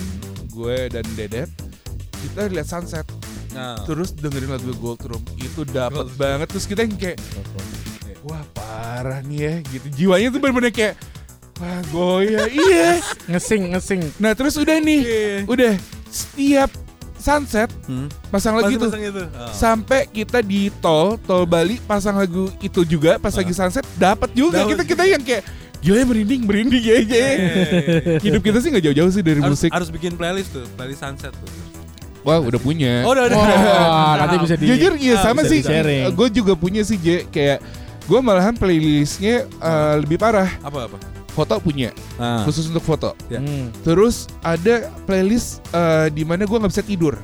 [0.48, 1.50] gue dan Dedet.
[2.12, 3.06] Kita lihat sunset,
[3.50, 3.82] Nah.
[3.82, 5.22] terus dengerin lagu Gold Room.
[5.36, 6.46] Itu dapat banget.
[6.48, 7.18] Terus kita yang kayak
[8.22, 9.86] wah parah nih ya gitu.
[9.90, 10.94] Jiwanya tuh bener-bener kayak
[11.56, 12.46] wah goyah.
[12.68, 13.00] iya.
[13.26, 14.00] Ngesing, ngesing.
[14.16, 15.00] Nah, terus udah nih.
[15.44, 15.76] Udah
[16.08, 16.70] setiap
[17.20, 18.08] sunset Hmm.
[18.32, 18.80] pasang lagu itu.
[18.80, 19.22] pasang itu.
[19.28, 19.52] Oh.
[19.52, 24.64] Sampai kita di tol, tol Bali pasang lagu itu juga pas lagi sunset dapat juga.
[24.64, 25.44] Dapet Kita kita yang kayak
[25.80, 26.96] gila ya merinding, merinding ya.
[27.04, 27.28] ya.
[28.20, 29.70] Hidup kita sih nggak jauh-jauh sih dari harus, musik.
[29.72, 31.48] harus bikin playlist tuh, playlist sunset tuh.
[32.20, 33.00] Wah, udah punya.
[33.04, 33.36] Oh, udah udah.
[33.36, 35.60] Wah, nanti bisa di Jujur iya Ah, sama bisa sih.
[36.12, 37.64] Gue juga punya sih J kayak
[38.10, 40.50] gue malahan playlistnya eh, lebih parah.
[40.60, 40.98] Apa apa?
[41.30, 42.42] Foto punya, Nah.
[42.42, 43.14] khusus untuk foto.
[43.30, 43.38] Ya.
[43.38, 43.70] Hmm.
[43.80, 47.14] Terus ada playlist eh, di mana gue nggak bisa tidur.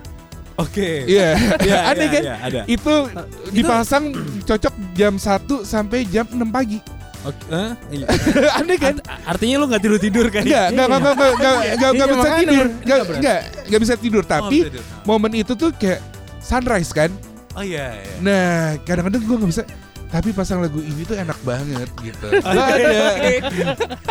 [0.57, 1.05] Oke.
[1.05, 2.23] Iya, Iya, ada iya, kan?
[2.23, 2.61] iya, ada.
[2.65, 3.11] Itu
[3.51, 5.27] dipasang cocok jam 1
[5.67, 6.79] sampai jam 6 pagi.
[7.27, 7.75] Oke.
[7.91, 8.07] Iya.
[8.63, 8.95] Aneh kan?
[9.03, 10.47] Art- Artinya lu nggak tidur tidur kan?
[10.47, 12.67] Enggak, enggak, enggak, enggak, enggak, enggak, enggak, Iya, bisa tidur.
[12.71, 14.23] Enggak, enggak, enggak bisa tidur.
[14.23, 14.59] Oh, Tapi
[15.03, 15.99] momen itu tuh kayak
[16.39, 17.11] sunrise kan.
[17.53, 18.15] Oh iya iya.
[18.23, 18.55] Nah,
[18.87, 19.63] kadang-kadang gue nggak bisa.
[20.07, 22.27] Tapi pasang lagu ini tuh enak banget gitu.
[22.47, 23.19] Oh, ada.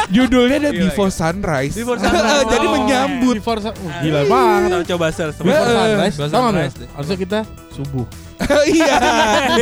[0.08, 1.20] Judulnya ada Gila, Before gila.
[1.24, 1.74] Sunrise.
[1.74, 2.46] Before Sunrise.
[2.46, 2.74] Jadi Oh.
[2.76, 3.36] menyambut.
[3.40, 4.70] Before sun- oh, gila banget.
[4.70, 5.36] Kita coba search.
[5.36, 6.74] Before Before sunrise, Before sunrise.
[6.96, 7.40] Harusnya kita
[7.72, 8.06] subuh.
[8.76, 8.96] iya.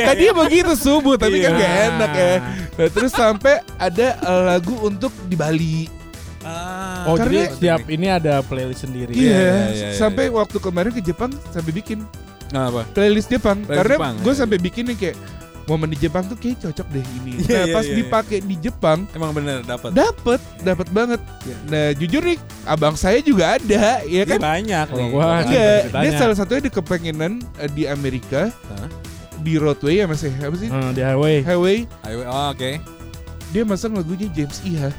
[0.09, 1.61] Tadi begitu subuh, tapi kan Iya.
[1.61, 2.33] gak enak ya.
[2.73, 5.85] Nah, terus sampai ada eh, lagu untuk di Bali.
[6.43, 7.07] Ah.
[7.07, 9.13] Oh, Karena- jadi setiap ini ada playlist sendiri.
[9.13, 9.21] Iya.
[9.21, 9.89] iya, iya, iya.
[9.95, 12.03] Sampai waktu kemarin ke Jepang sampai bikin
[12.51, 12.83] Nah, apa?
[12.91, 13.63] playlist Jepang.
[13.63, 14.39] Playlist Karena gue iya.
[14.43, 15.15] sampai bikin yang kayak
[15.63, 17.31] momen di Jepang tuh kayak cocok deh ini.
[17.39, 19.95] Iya, nah iya, pas iya, dipakai di Jepang Emang bener dapat.
[19.95, 21.21] dapet, dapet banget.
[21.47, 21.55] Iya.
[21.71, 24.39] Nah jujur nih, abang saya juga ada, ya Iya kan?
[24.43, 25.47] banyak gua Banyak.
[25.47, 28.89] Enggak, dia salah satunya di kepengenan eh, di Amerika Hah?
[29.43, 30.69] di roadway ya mas ya, apa sih?
[30.71, 31.43] Hmm, di highway.
[31.43, 32.79] Highway, Ayo, oh, oke.
[33.51, 34.91] dia masang lagunya James Iha.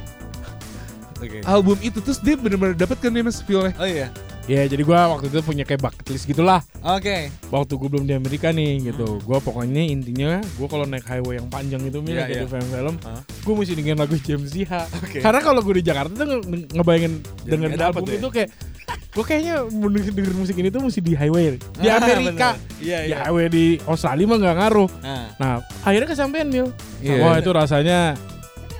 [1.17, 1.41] Oke.
[1.47, 4.11] Album itu terus dia benar-benar dapet kan dia mas feel Oh iya.
[4.45, 6.61] Iya, jadi gua waktu itu punya kayak bucket list gitulah.
[6.79, 7.33] Oke.
[7.49, 9.17] Waktu gue belum di Amerika nih gitu.
[9.21, 12.43] Gua pokoknya intinya gua kalau naik highway yang panjang itu Iya, misalnya kayak iya.
[12.43, 13.21] di film-film, Hah?
[13.25, 14.81] gue mesti dengerin lagu James Iha.
[14.95, 15.17] Oke.
[15.19, 18.15] Karena kalau gue di Jakarta tuh nge- ngebayangin dapet album ya?
[18.15, 18.49] itu kayak
[18.85, 21.57] gue kayaknya denger denger musik ini tuh mesti di highway.
[21.73, 22.47] Di Ah, Amerika.
[22.53, 22.77] bener.
[22.77, 23.17] Iya Di iya.
[23.19, 24.89] highway di Australia mah nggak ngaruh.
[25.01, 26.69] Nah, Nah, akhirnya kesampean Mil.
[27.01, 27.17] Iya.
[27.19, 28.13] Wah, itu rasanya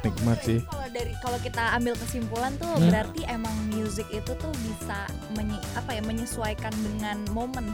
[0.06, 0.60] nikmat sih.
[0.63, 2.88] Kalau dari kalau kita ambil kesimpulan tuh Hmm.
[2.88, 7.74] berarti emang music itu tuh bisa menye, apa ya menyesuaikan dengan momen.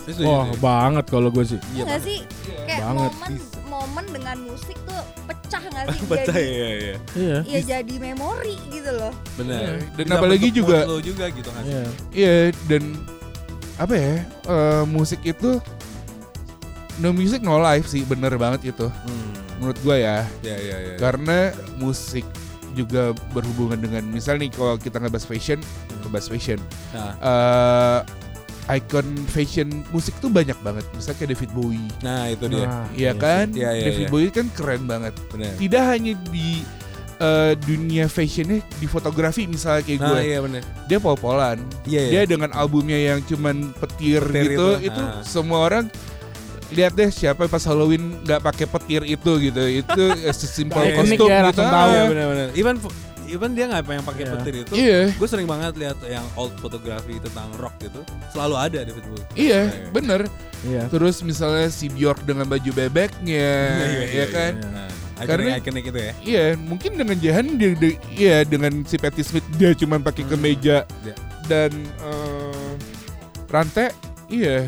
[0.00, 1.60] itu Wah, banget kalau gue sih.
[1.70, 2.18] Iya nggak sih?
[2.64, 3.12] Kayak banget.
[3.12, 3.32] momen
[3.68, 6.00] momen dengan musik tuh pecah nggak sih?
[6.08, 6.94] Baca jadi, iya iya.
[7.14, 7.36] Iya.
[7.44, 9.12] Iya jadi memori gitu loh.
[9.36, 9.84] Benar.
[9.94, 11.60] Dan Bisa apalagi juga- lo juga gitu kan.
[11.62, 11.84] Iya.
[12.10, 12.82] Iya dan
[13.76, 14.14] apa ya
[14.48, 15.60] eh, musik itu
[16.98, 19.32] no music no life sih bener banget itu Hmm.
[19.58, 20.94] Menurut gua ya Iya iya iya.
[20.96, 22.24] karena musik
[22.72, 25.58] juga berhubungan dengan misal nih kalau kita ngebahas fashion
[26.02, 26.58] ngebahas fashion
[26.94, 28.00] Nah, eh
[28.68, 32.66] icon fashion musik tuh banyak banget misalnya kayak David Bowie nah, itu dia.
[32.68, 34.10] Nah, Iya kan Iya, iya, David iya.
[34.12, 35.56] Bowie kan keren banget Benar.
[35.56, 36.48] tidak hanya di
[37.18, 40.62] eh, dunia fashionnya di fotografi misalnya kayak gue Nah, iya bener.
[40.84, 42.10] dia pol-polan Iya, iya.
[42.12, 45.24] dia dengan albumnya yang cuman petir, Petir gitu itu, itu, ah.
[45.24, 45.84] semua orang
[46.70, 51.48] lihat deh siapa pas Halloween nggak pakai petir itu gitu itu eh, sesimpel kostum ya,
[51.48, 51.70] gitu ah.
[51.70, 51.90] tahu.
[51.90, 52.48] Iya bener-bener.
[52.52, 52.76] Even
[53.26, 54.32] even dia nggak pengen pakai Iya.
[54.34, 54.72] petir itu.
[54.74, 58.00] iya Gue sering banget lihat yang old fotografi tentang rock gitu.
[58.30, 59.24] Selalu ada di Facebook.
[59.32, 59.88] iya Iya.
[59.90, 60.20] bener
[60.60, 60.82] Iya.
[60.88, 63.52] terus misalnya si Bjork dengan baju bebeknya
[64.10, 64.52] ya kan
[65.18, 66.12] Nah, Karena- ikonik ikonik itu ya.
[66.22, 70.30] Iya, mungkin dengan Jahan dia, dia- iya dengan si Patty Smith dia cuma pakai Hmm.
[70.32, 71.14] kemeja Iya.
[71.44, 72.72] dan eh,
[73.46, 73.90] rantai,
[74.28, 74.62] iya.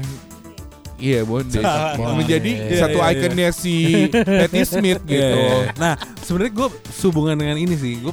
[1.01, 1.65] Iya, bondage.
[1.65, 1.97] Salah.
[2.15, 3.11] Menjadi Iya, satu iya.
[3.17, 3.75] ikonnya si
[4.13, 5.35] Patty Smith Iya, gitu.
[5.35, 5.73] iya, iya.
[5.75, 7.99] Nah, sebenarnya gue sehubungan dengan ini sih.
[7.99, 8.13] Gue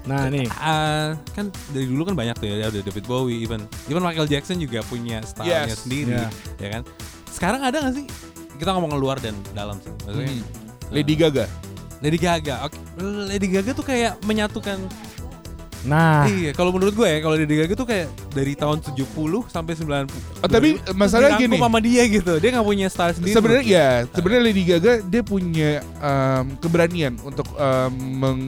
[0.00, 0.48] Nah nih,
[1.36, 4.80] kan dari dulu kan banyak tuh ya, ada David Bowie, even even Michael Jackson juga
[4.82, 5.84] punya stylenya Yes.
[5.84, 6.28] sendiri, Iya.
[6.56, 6.82] ya kan.
[7.28, 8.06] Sekarang ada gak sih?
[8.56, 9.92] Kita ngomong luar dan dalam sih.
[10.08, 10.44] Maksudnya Hmm.
[10.88, 11.44] Lady Gaga.
[12.00, 12.64] Lady Gaga.
[12.64, 12.80] Oke,
[13.28, 14.80] Lady Gaga tuh kayak menyatukan
[15.80, 19.00] nah Iya, kalau menurut gue ya, kalau Lady Gaga tuh kayak dari tahun 70
[19.48, 20.44] sampai 90.
[20.44, 21.56] Oh, tapi Terus masalah dirangkum gini.
[21.56, 22.32] sama dia gitu.
[22.36, 23.34] Dia nggak punya style sendiri.
[23.34, 28.40] Sebenarnya ya, sebenarnya Lady Gaga dia punya em, keberanian untuk em, meng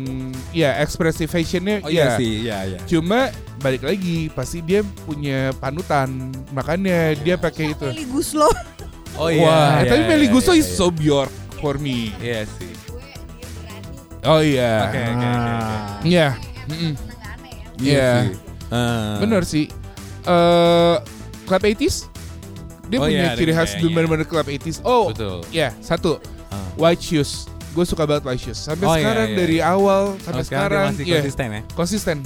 [0.53, 1.81] ya ekspresi fashionnya.
[1.81, 2.19] Oh iya ya.
[2.21, 2.79] sih, iya iya.
[2.85, 3.33] Cuma
[3.65, 7.89] balik lagi pasti dia punya panutan, makanya dia pakai itu.
[7.89, 8.51] Meli Guslo.
[9.17, 12.13] Oh Wah, iya, tapi iya, Melly iya, Guslo iya, is so Bjork for me.
[12.21, 12.73] Iya sih.
[14.25, 14.87] Oh iya.
[14.87, 17.12] Oke, oke, oke, oke.
[17.83, 17.99] Iya.
[17.99, 18.13] Iya.
[18.23, 18.31] sih.
[18.73, 19.17] Ah.
[19.21, 19.67] Bener sih.
[20.23, 20.97] Eh
[21.45, 22.13] Club 80s
[22.93, 24.85] dia Oh punya iya, ada ciri khas benar-benar Club 80s.
[24.85, 25.41] Oh, Betul.
[25.49, 26.21] ya, satu.
[26.53, 26.61] Ah.
[26.77, 27.49] White shoes.
[27.73, 28.61] Gue suka banget white shoes.
[28.61, 29.73] Sampai Oh, iya, sekarang iya, dari iya.
[29.73, 31.61] awal Oh, sampai dia sekarang masih iya, konsisten ya.
[31.73, 32.17] konsisten.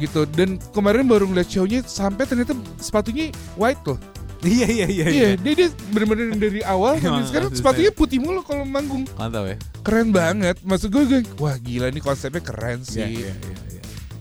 [0.00, 0.20] Gitu.
[0.32, 3.28] Dan kemarin baru ngeliat show-nya sampai ternyata sepatunya
[3.60, 4.00] white loh.
[4.42, 5.06] Iya iya iya.
[5.06, 9.06] Iya, dia dia bener-bener dari awal sampai sekarang sepatunya putih mulu kalau manggung.
[9.14, 9.56] Mantap ya.
[9.86, 10.56] Keren banget.
[10.66, 13.04] Maksud gue, gue wah gila nih konsepnya keren sih.
[13.06, 13.71] Iya iya iya.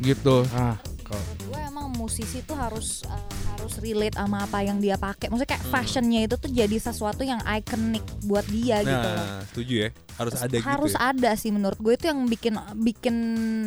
[0.01, 0.11] Iya.
[0.11, 0.35] Gitu.
[0.51, 0.75] ah
[1.05, 3.19] kalau gue emang musisi tuh harus uh,
[3.51, 5.27] harus relate sama apa yang dia pakai.
[5.27, 5.73] Maksudnya kayak Hmm.
[5.75, 9.19] fashionnya itu tuh jadi sesuatu yang ikonik buat dia gitu loh.
[9.19, 9.89] Nah, setuju ya.
[10.11, 10.65] Harus ada gitu.
[10.65, 10.99] harus ya.
[11.11, 13.15] ada sih menurut gue itu yang bikin bikin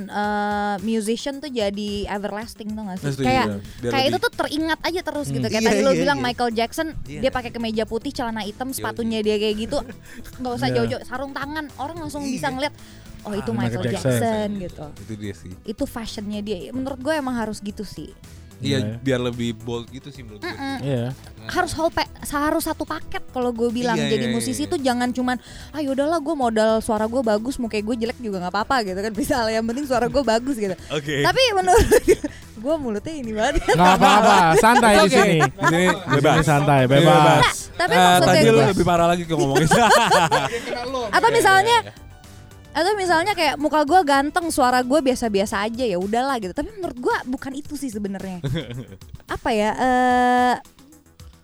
[0.09, 3.07] uh, musician tuh jadi everlasting tuh gak sih?
[3.07, 3.57] Nah, setuju, kayak ya.
[3.85, 5.47] Biar kayak itu tuh teringat aja terus gitu.
[5.47, 6.25] Kayak Iya, tadi lo iya, bilang iya.
[6.25, 7.21] Michael Jackson Iya.
[7.21, 9.79] dia pakai kemeja putih, celana hitam, sepatunya dia kayak gitu.
[10.41, 10.77] nggak usah Iya.
[10.81, 12.55] jauh-jauh, sarung tangan orang langsung bisa Iya.
[12.57, 12.75] ngeliat
[13.25, 14.13] oh itu Ah, Michael, Michael Jackson.
[14.13, 14.49] Jackson.
[14.61, 14.87] gitu.
[15.01, 15.53] itu dia sih.
[15.65, 16.71] Itu fashionnya dia.
[16.71, 18.13] Menurut gue emang harus gitu sih.
[18.57, 18.97] Iya, Iya.
[18.97, 20.47] biar lebih bold gitu sih menurut gue.
[20.47, 20.79] Mm-mm.
[20.81, 21.11] iya
[21.45, 21.93] harus whole
[22.25, 24.71] harus satu paket kalau gue bilang Iya, jadi iya, musisi iya.
[24.71, 25.37] tuh jangan cuman
[25.69, 28.97] ah yaudahlah gue modal suara gue bagus mau kayak gue jelek juga nggak apa-apa gitu
[28.97, 31.21] kan bisa yang penting suara gue bagus gitu Oke.
[31.21, 31.85] tapi menurut
[32.65, 36.45] gue mulutnya ini banget nggak apa-apa santai di sini Di sini Di sini bebas.
[36.47, 37.45] santai bebas
[37.75, 39.69] tapi Eh, maksudnya tadi lu gue lebih parah lagi ke ngomongin.
[41.17, 41.77] atau misalnya
[42.75, 46.99] atau misalnya kayak muka gue ganteng suara gue biasa-biasa aja ya udahlah gitu tapi menurut
[46.99, 48.43] gue bukan itu sih sebenarnya
[49.35, 50.57] apa ya eh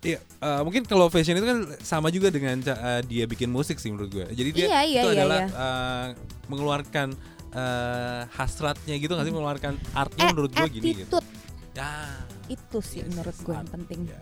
[0.01, 3.93] Iya, eh, mungkin kalau fashion itu kan sama juga dengan eh, dia bikin musik sih
[3.93, 4.26] menurut gue.
[4.33, 5.53] Jadi dia Iya, iya, itu iya, adalah iya.
[5.53, 6.07] eh,
[6.49, 7.09] mengeluarkan
[7.53, 11.20] eh, hasratnya gitu nggak sih mengeluarkan artnya eh, menurut gue gini gitu.
[11.20, 11.28] attitude
[11.76, 12.16] Ya.
[12.49, 14.18] itu sih menurut gue yang penting Iya,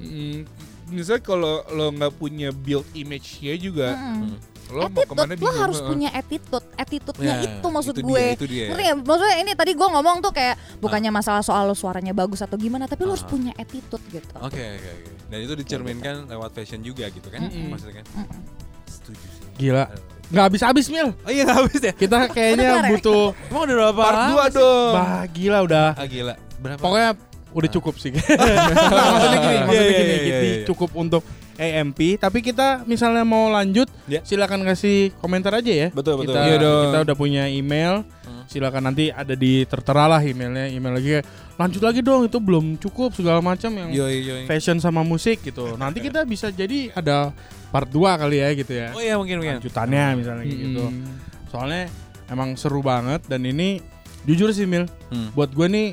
[0.00, 0.48] Mm,
[0.88, 4.32] misalnya kalau lo nggak punya build image-nya juga, Mm-mm.
[4.70, 5.88] Lo mau ke mana attitude lo harus Heeh.
[5.88, 8.66] punya attitude attitude-nya Ya, itu maksud itu gue dia, itu dia.
[8.68, 8.94] Ngerti ya?
[8.96, 12.84] Maksudnya ini tadi gue ngomong tuh kayak bukannya masalah soal lo suaranya bagus atau gimana,
[12.84, 13.28] tapi lo harus Ah.
[13.28, 14.30] punya attitude gitu.
[14.36, 15.10] Oke oke oke.
[15.26, 17.40] Dan itu dicerminkan lewat fashion juga gitu kan?
[17.42, 17.68] Mm-mm.
[17.68, 18.06] Maksudnya kan?
[18.16, 18.40] Mm-mm.
[18.86, 19.38] Setuju sih.
[19.60, 19.84] gila
[20.30, 21.92] nggak habis-habis mil Oh iya nggak habis ya?
[21.92, 22.90] kita Udah kayaknya kelar ya?
[22.92, 24.00] butuh Emang udah berapa?
[24.00, 24.54] Part lama 2 sih?
[24.56, 24.92] dong.
[24.92, 26.34] bah gila udah Ah gila.
[26.56, 26.80] Berapa?
[26.80, 27.10] pokoknya
[27.50, 30.64] udah cukup sih maksudnya gini maksudnya iya, gini iya, iya.
[30.64, 31.22] cukup untuk
[31.60, 34.24] AMP tapi kita misalnya mau lanjut Ya.
[34.24, 36.32] silakan kasih komentar aja ya Betul, betul.
[36.32, 36.82] kita, Iya dong.
[36.88, 38.42] kita udah punya email Hmm.
[38.46, 41.20] silakan nanti ada di tertera lah emailnya email lagi
[41.54, 44.42] lanjut lagi dong itu belum cukup segala macam yang Yoi yoi.
[44.44, 47.30] fashion sama musik gitu nanti kita bisa jadi ada
[47.68, 49.58] part 2 kali ya gitu ya Oh iya mungkin mungkin.
[49.58, 51.04] lanjutannya misalnya gitu Mm.
[51.46, 51.84] soalnya
[52.26, 53.82] emang seru banget dan ini
[54.22, 55.30] jujur sih Mil Hmm.
[55.32, 55.88] buat gue nih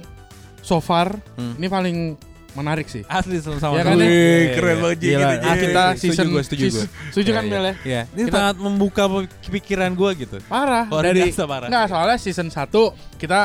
[0.60, 1.54] so far Hmm.
[1.56, 1.98] ini paling
[2.58, 3.74] menarik sih Asli sama sama.
[3.78, 4.50] Iya kan, Wih, ya?
[4.52, 6.86] keren banget Ji, Gila, gitu, ah, kita Setuju season gua, setuju gua.
[7.10, 9.04] setuju kan Iya, Mel ya Iya, ini Kita- sangat membuka
[9.48, 10.38] pikiran gue gitu.
[10.46, 11.68] parah Luar dari biasa parah.
[11.68, 12.82] Enggak, soalnya season 1
[13.16, 13.40] kita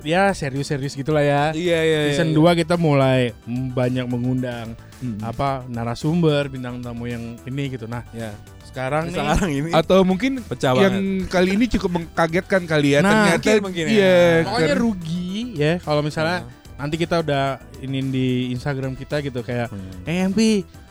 [0.00, 1.42] ya serius-serius gitulah ya.
[1.50, 1.98] Iya iya.
[2.10, 5.20] Season 2 kita mulai banyak mengundang Hmm.
[5.20, 7.84] apa narasumber, bintang tamu yang ini gitu.
[7.84, 8.32] Nah, Ya.
[8.64, 10.96] sekarang nih Sekarang ini Atau mungkin pecah yang
[11.26, 13.00] kali ini cukup mengkagetkan kali ya.
[13.00, 13.92] Nah, Ternyata mungkin, mungkin ya.
[13.92, 17.44] iya, pokoknya rugi ya kalau misalnya nanti kita udah
[17.78, 20.04] ini di Instagram kita gitu kayak Hmm.
[20.04, 20.38] EMP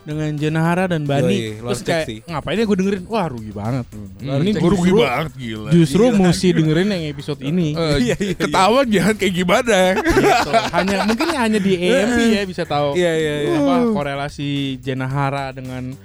[0.03, 1.31] dengan Jenahara dan Bani.
[1.31, 2.19] Yoi, Terus kayak sih.
[2.25, 3.03] ngapain ya gue dengerin?
[3.07, 3.85] Wah rugi banget.
[3.87, 5.69] Hmm, ini gua rugi justru- banget gila.
[5.71, 7.67] Justru mesti dengerin yang episode ini.
[7.71, 8.35] Eh, Iya, iya, iya.
[8.35, 9.77] ketahuan jangan kayak gimana.
[9.95, 10.49] Gitu.
[10.71, 13.55] Hanya mungkin hanya di EMP ya bisa tahu Iya iya iya.
[13.57, 15.95] apa korelasi Jenahara dengan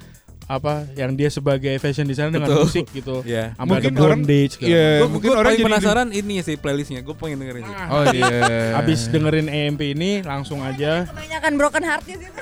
[0.49, 2.65] apa yang dia sebagai fashion designer dengan Betul.
[2.65, 3.21] musik gitu.
[3.53, 4.97] Sampai Mungkin ada orang- bondage Iya, macam.
[4.99, 7.01] Gue mungkin orang paling jadi- penasaran ini sih playlistnya.
[7.01, 7.77] Gue pengen dengerin sih.
[7.87, 8.33] Oh iya.
[8.75, 12.29] Abis dengerin EMP ini langsung aja Kebanyakan broken heartnya sih.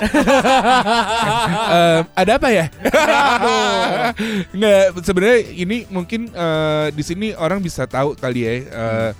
[1.66, 2.66] Eh, ada apa ya?
[4.56, 8.52] Nggak, sebenarnya ini mungkin eh, di sini orang bisa tahu kali ya.
[8.62, 9.10] eh,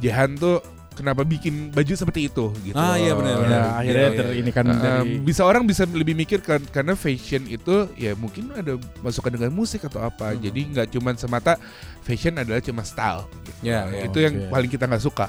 [0.00, 0.58] Jehan tuh
[0.94, 2.74] kenapa bikin baju seperti itu gitu.
[2.74, 4.34] Ah, iya, benar, ya, akhirnya Iya, ter iya.
[4.40, 8.54] ini kan Eh, dari bisa orang bisa lebih mikir kan karena fashion itu ya mungkin
[8.54, 10.32] ada masukan dengan musik atau apa.
[10.32, 10.40] Hmm.
[10.40, 11.58] Jadi nggak cuma semata
[12.00, 13.26] fashion adalah cuma style.
[13.44, 13.68] Gitu.
[13.68, 14.06] Ya, ya.
[14.06, 14.50] itu yang Oke.
[14.50, 15.26] paling kita nggak suka.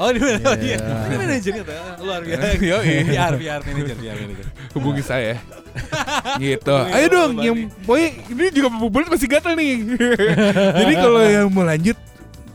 [0.00, 0.40] Oh di mana?
[0.42, 0.76] Oh, Iya.
[0.80, 0.96] iya.
[1.04, 1.76] Ini manajernya tuh.
[2.02, 2.44] Luar biasa.
[2.72, 2.94] Yoi.
[3.06, 4.46] Biar biar manajer biar manajer.
[4.72, 5.36] Hubungi saya.
[6.42, 6.76] gitu.
[6.88, 9.84] Ayo dong yang boy ini juga bubulit masih gatel nih.
[10.80, 11.96] Jadi kalau yang mau lanjut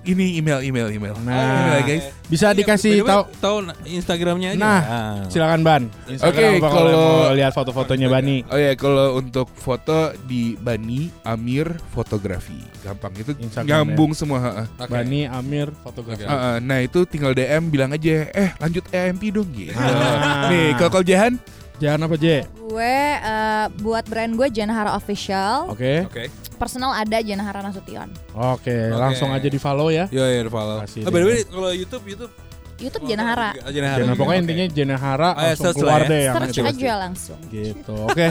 [0.08, 1.16] ini email email email.
[1.20, 1.36] Nah,
[1.68, 2.06] Email, guys.
[2.26, 4.60] bisa dikasih tahu tahu Instagramnya aja.
[4.60, 5.16] Nah, Ah.
[5.28, 5.84] silakan Ban.
[6.08, 7.02] Oke, apa kalau
[7.32, 8.48] lihat foto-fotonya Bani.
[8.48, 14.66] Oh ya, kalau untuk foto di Bani Amir Fotografi, gampang itu Instagram nyambung semua.
[14.74, 14.88] Oke.
[14.88, 16.24] Bani Amir fotografi.
[16.24, 16.32] Oke.
[16.32, 16.58] Ha-ha.
[16.58, 19.76] Nah itu tinggal DM bilang aja, eh lanjut EMP dong gitu.
[19.76, 20.48] Ah.
[20.48, 21.36] Nih kalau kalau Jahan,
[21.78, 22.26] Jangan apa J?
[22.68, 25.70] gue eh, buat brand gue Jenahara Official.
[25.70, 26.10] Oke.
[26.10, 26.24] Oke.
[26.58, 28.10] Personal ada Jenahara Nasution.
[28.34, 28.98] Oke, Oke.
[28.98, 30.10] langsung aja di follow ya.
[30.10, 30.82] Yo yo follow.
[30.82, 32.34] Kasih Oh, by the way, kalau YouTube YouTube
[32.78, 33.50] YouTube Oh, Jenahara.
[33.70, 34.02] Jenahara.
[34.06, 34.18] Juga.
[34.18, 34.46] pokoknya Oke.
[34.46, 36.10] intinya Jenahara Oh, ya, langsung search keluar ya.
[36.10, 36.62] deh yang Search itu.
[36.66, 36.82] pasti.
[36.82, 37.40] aja langsung.
[37.50, 37.96] Gitu.
[38.10, 38.26] Oke.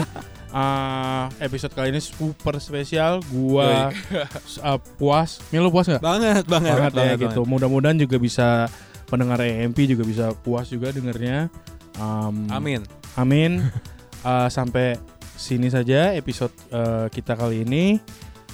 [0.51, 3.23] Ah, episode kali ini super spesial.
[3.31, 3.91] Gua
[4.59, 5.39] ah, puas.
[5.51, 6.03] Milo puas nggak?
[6.03, 7.41] banget banget Banget ya banget, gitu.
[7.47, 8.67] Mudah-mudahan juga bisa
[9.07, 11.47] pendengar EMP juga bisa puas juga dengernya.
[11.95, 12.47] Um.
[12.51, 12.83] Amin.
[13.17, 13.65] Amin.
[14.21, 14.95] Uh, sampai
[15.35, 17.97] sini saja episode uh, kita kali ini.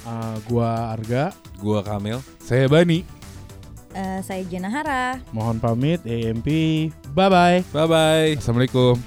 [0.03, 2.19] Uh, gua Arga, Gua Kamil.
[2.43, 3.07] saya Bani.
[3.93, 5.21] Eh, saya Jenahara.
[5.29, 6.47] mohon pamit EMP.
[7.13, 7.59] Bye bye.
[7.69, 8.29] Bye bye.
[8.41, 8.97] Assalamualaikum.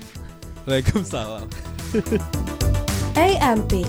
[0.63, 1.43] Waalaikumsalam.
[3.19, 3.83] AMP,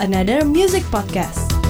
[0.00, 1.67] another music podcast.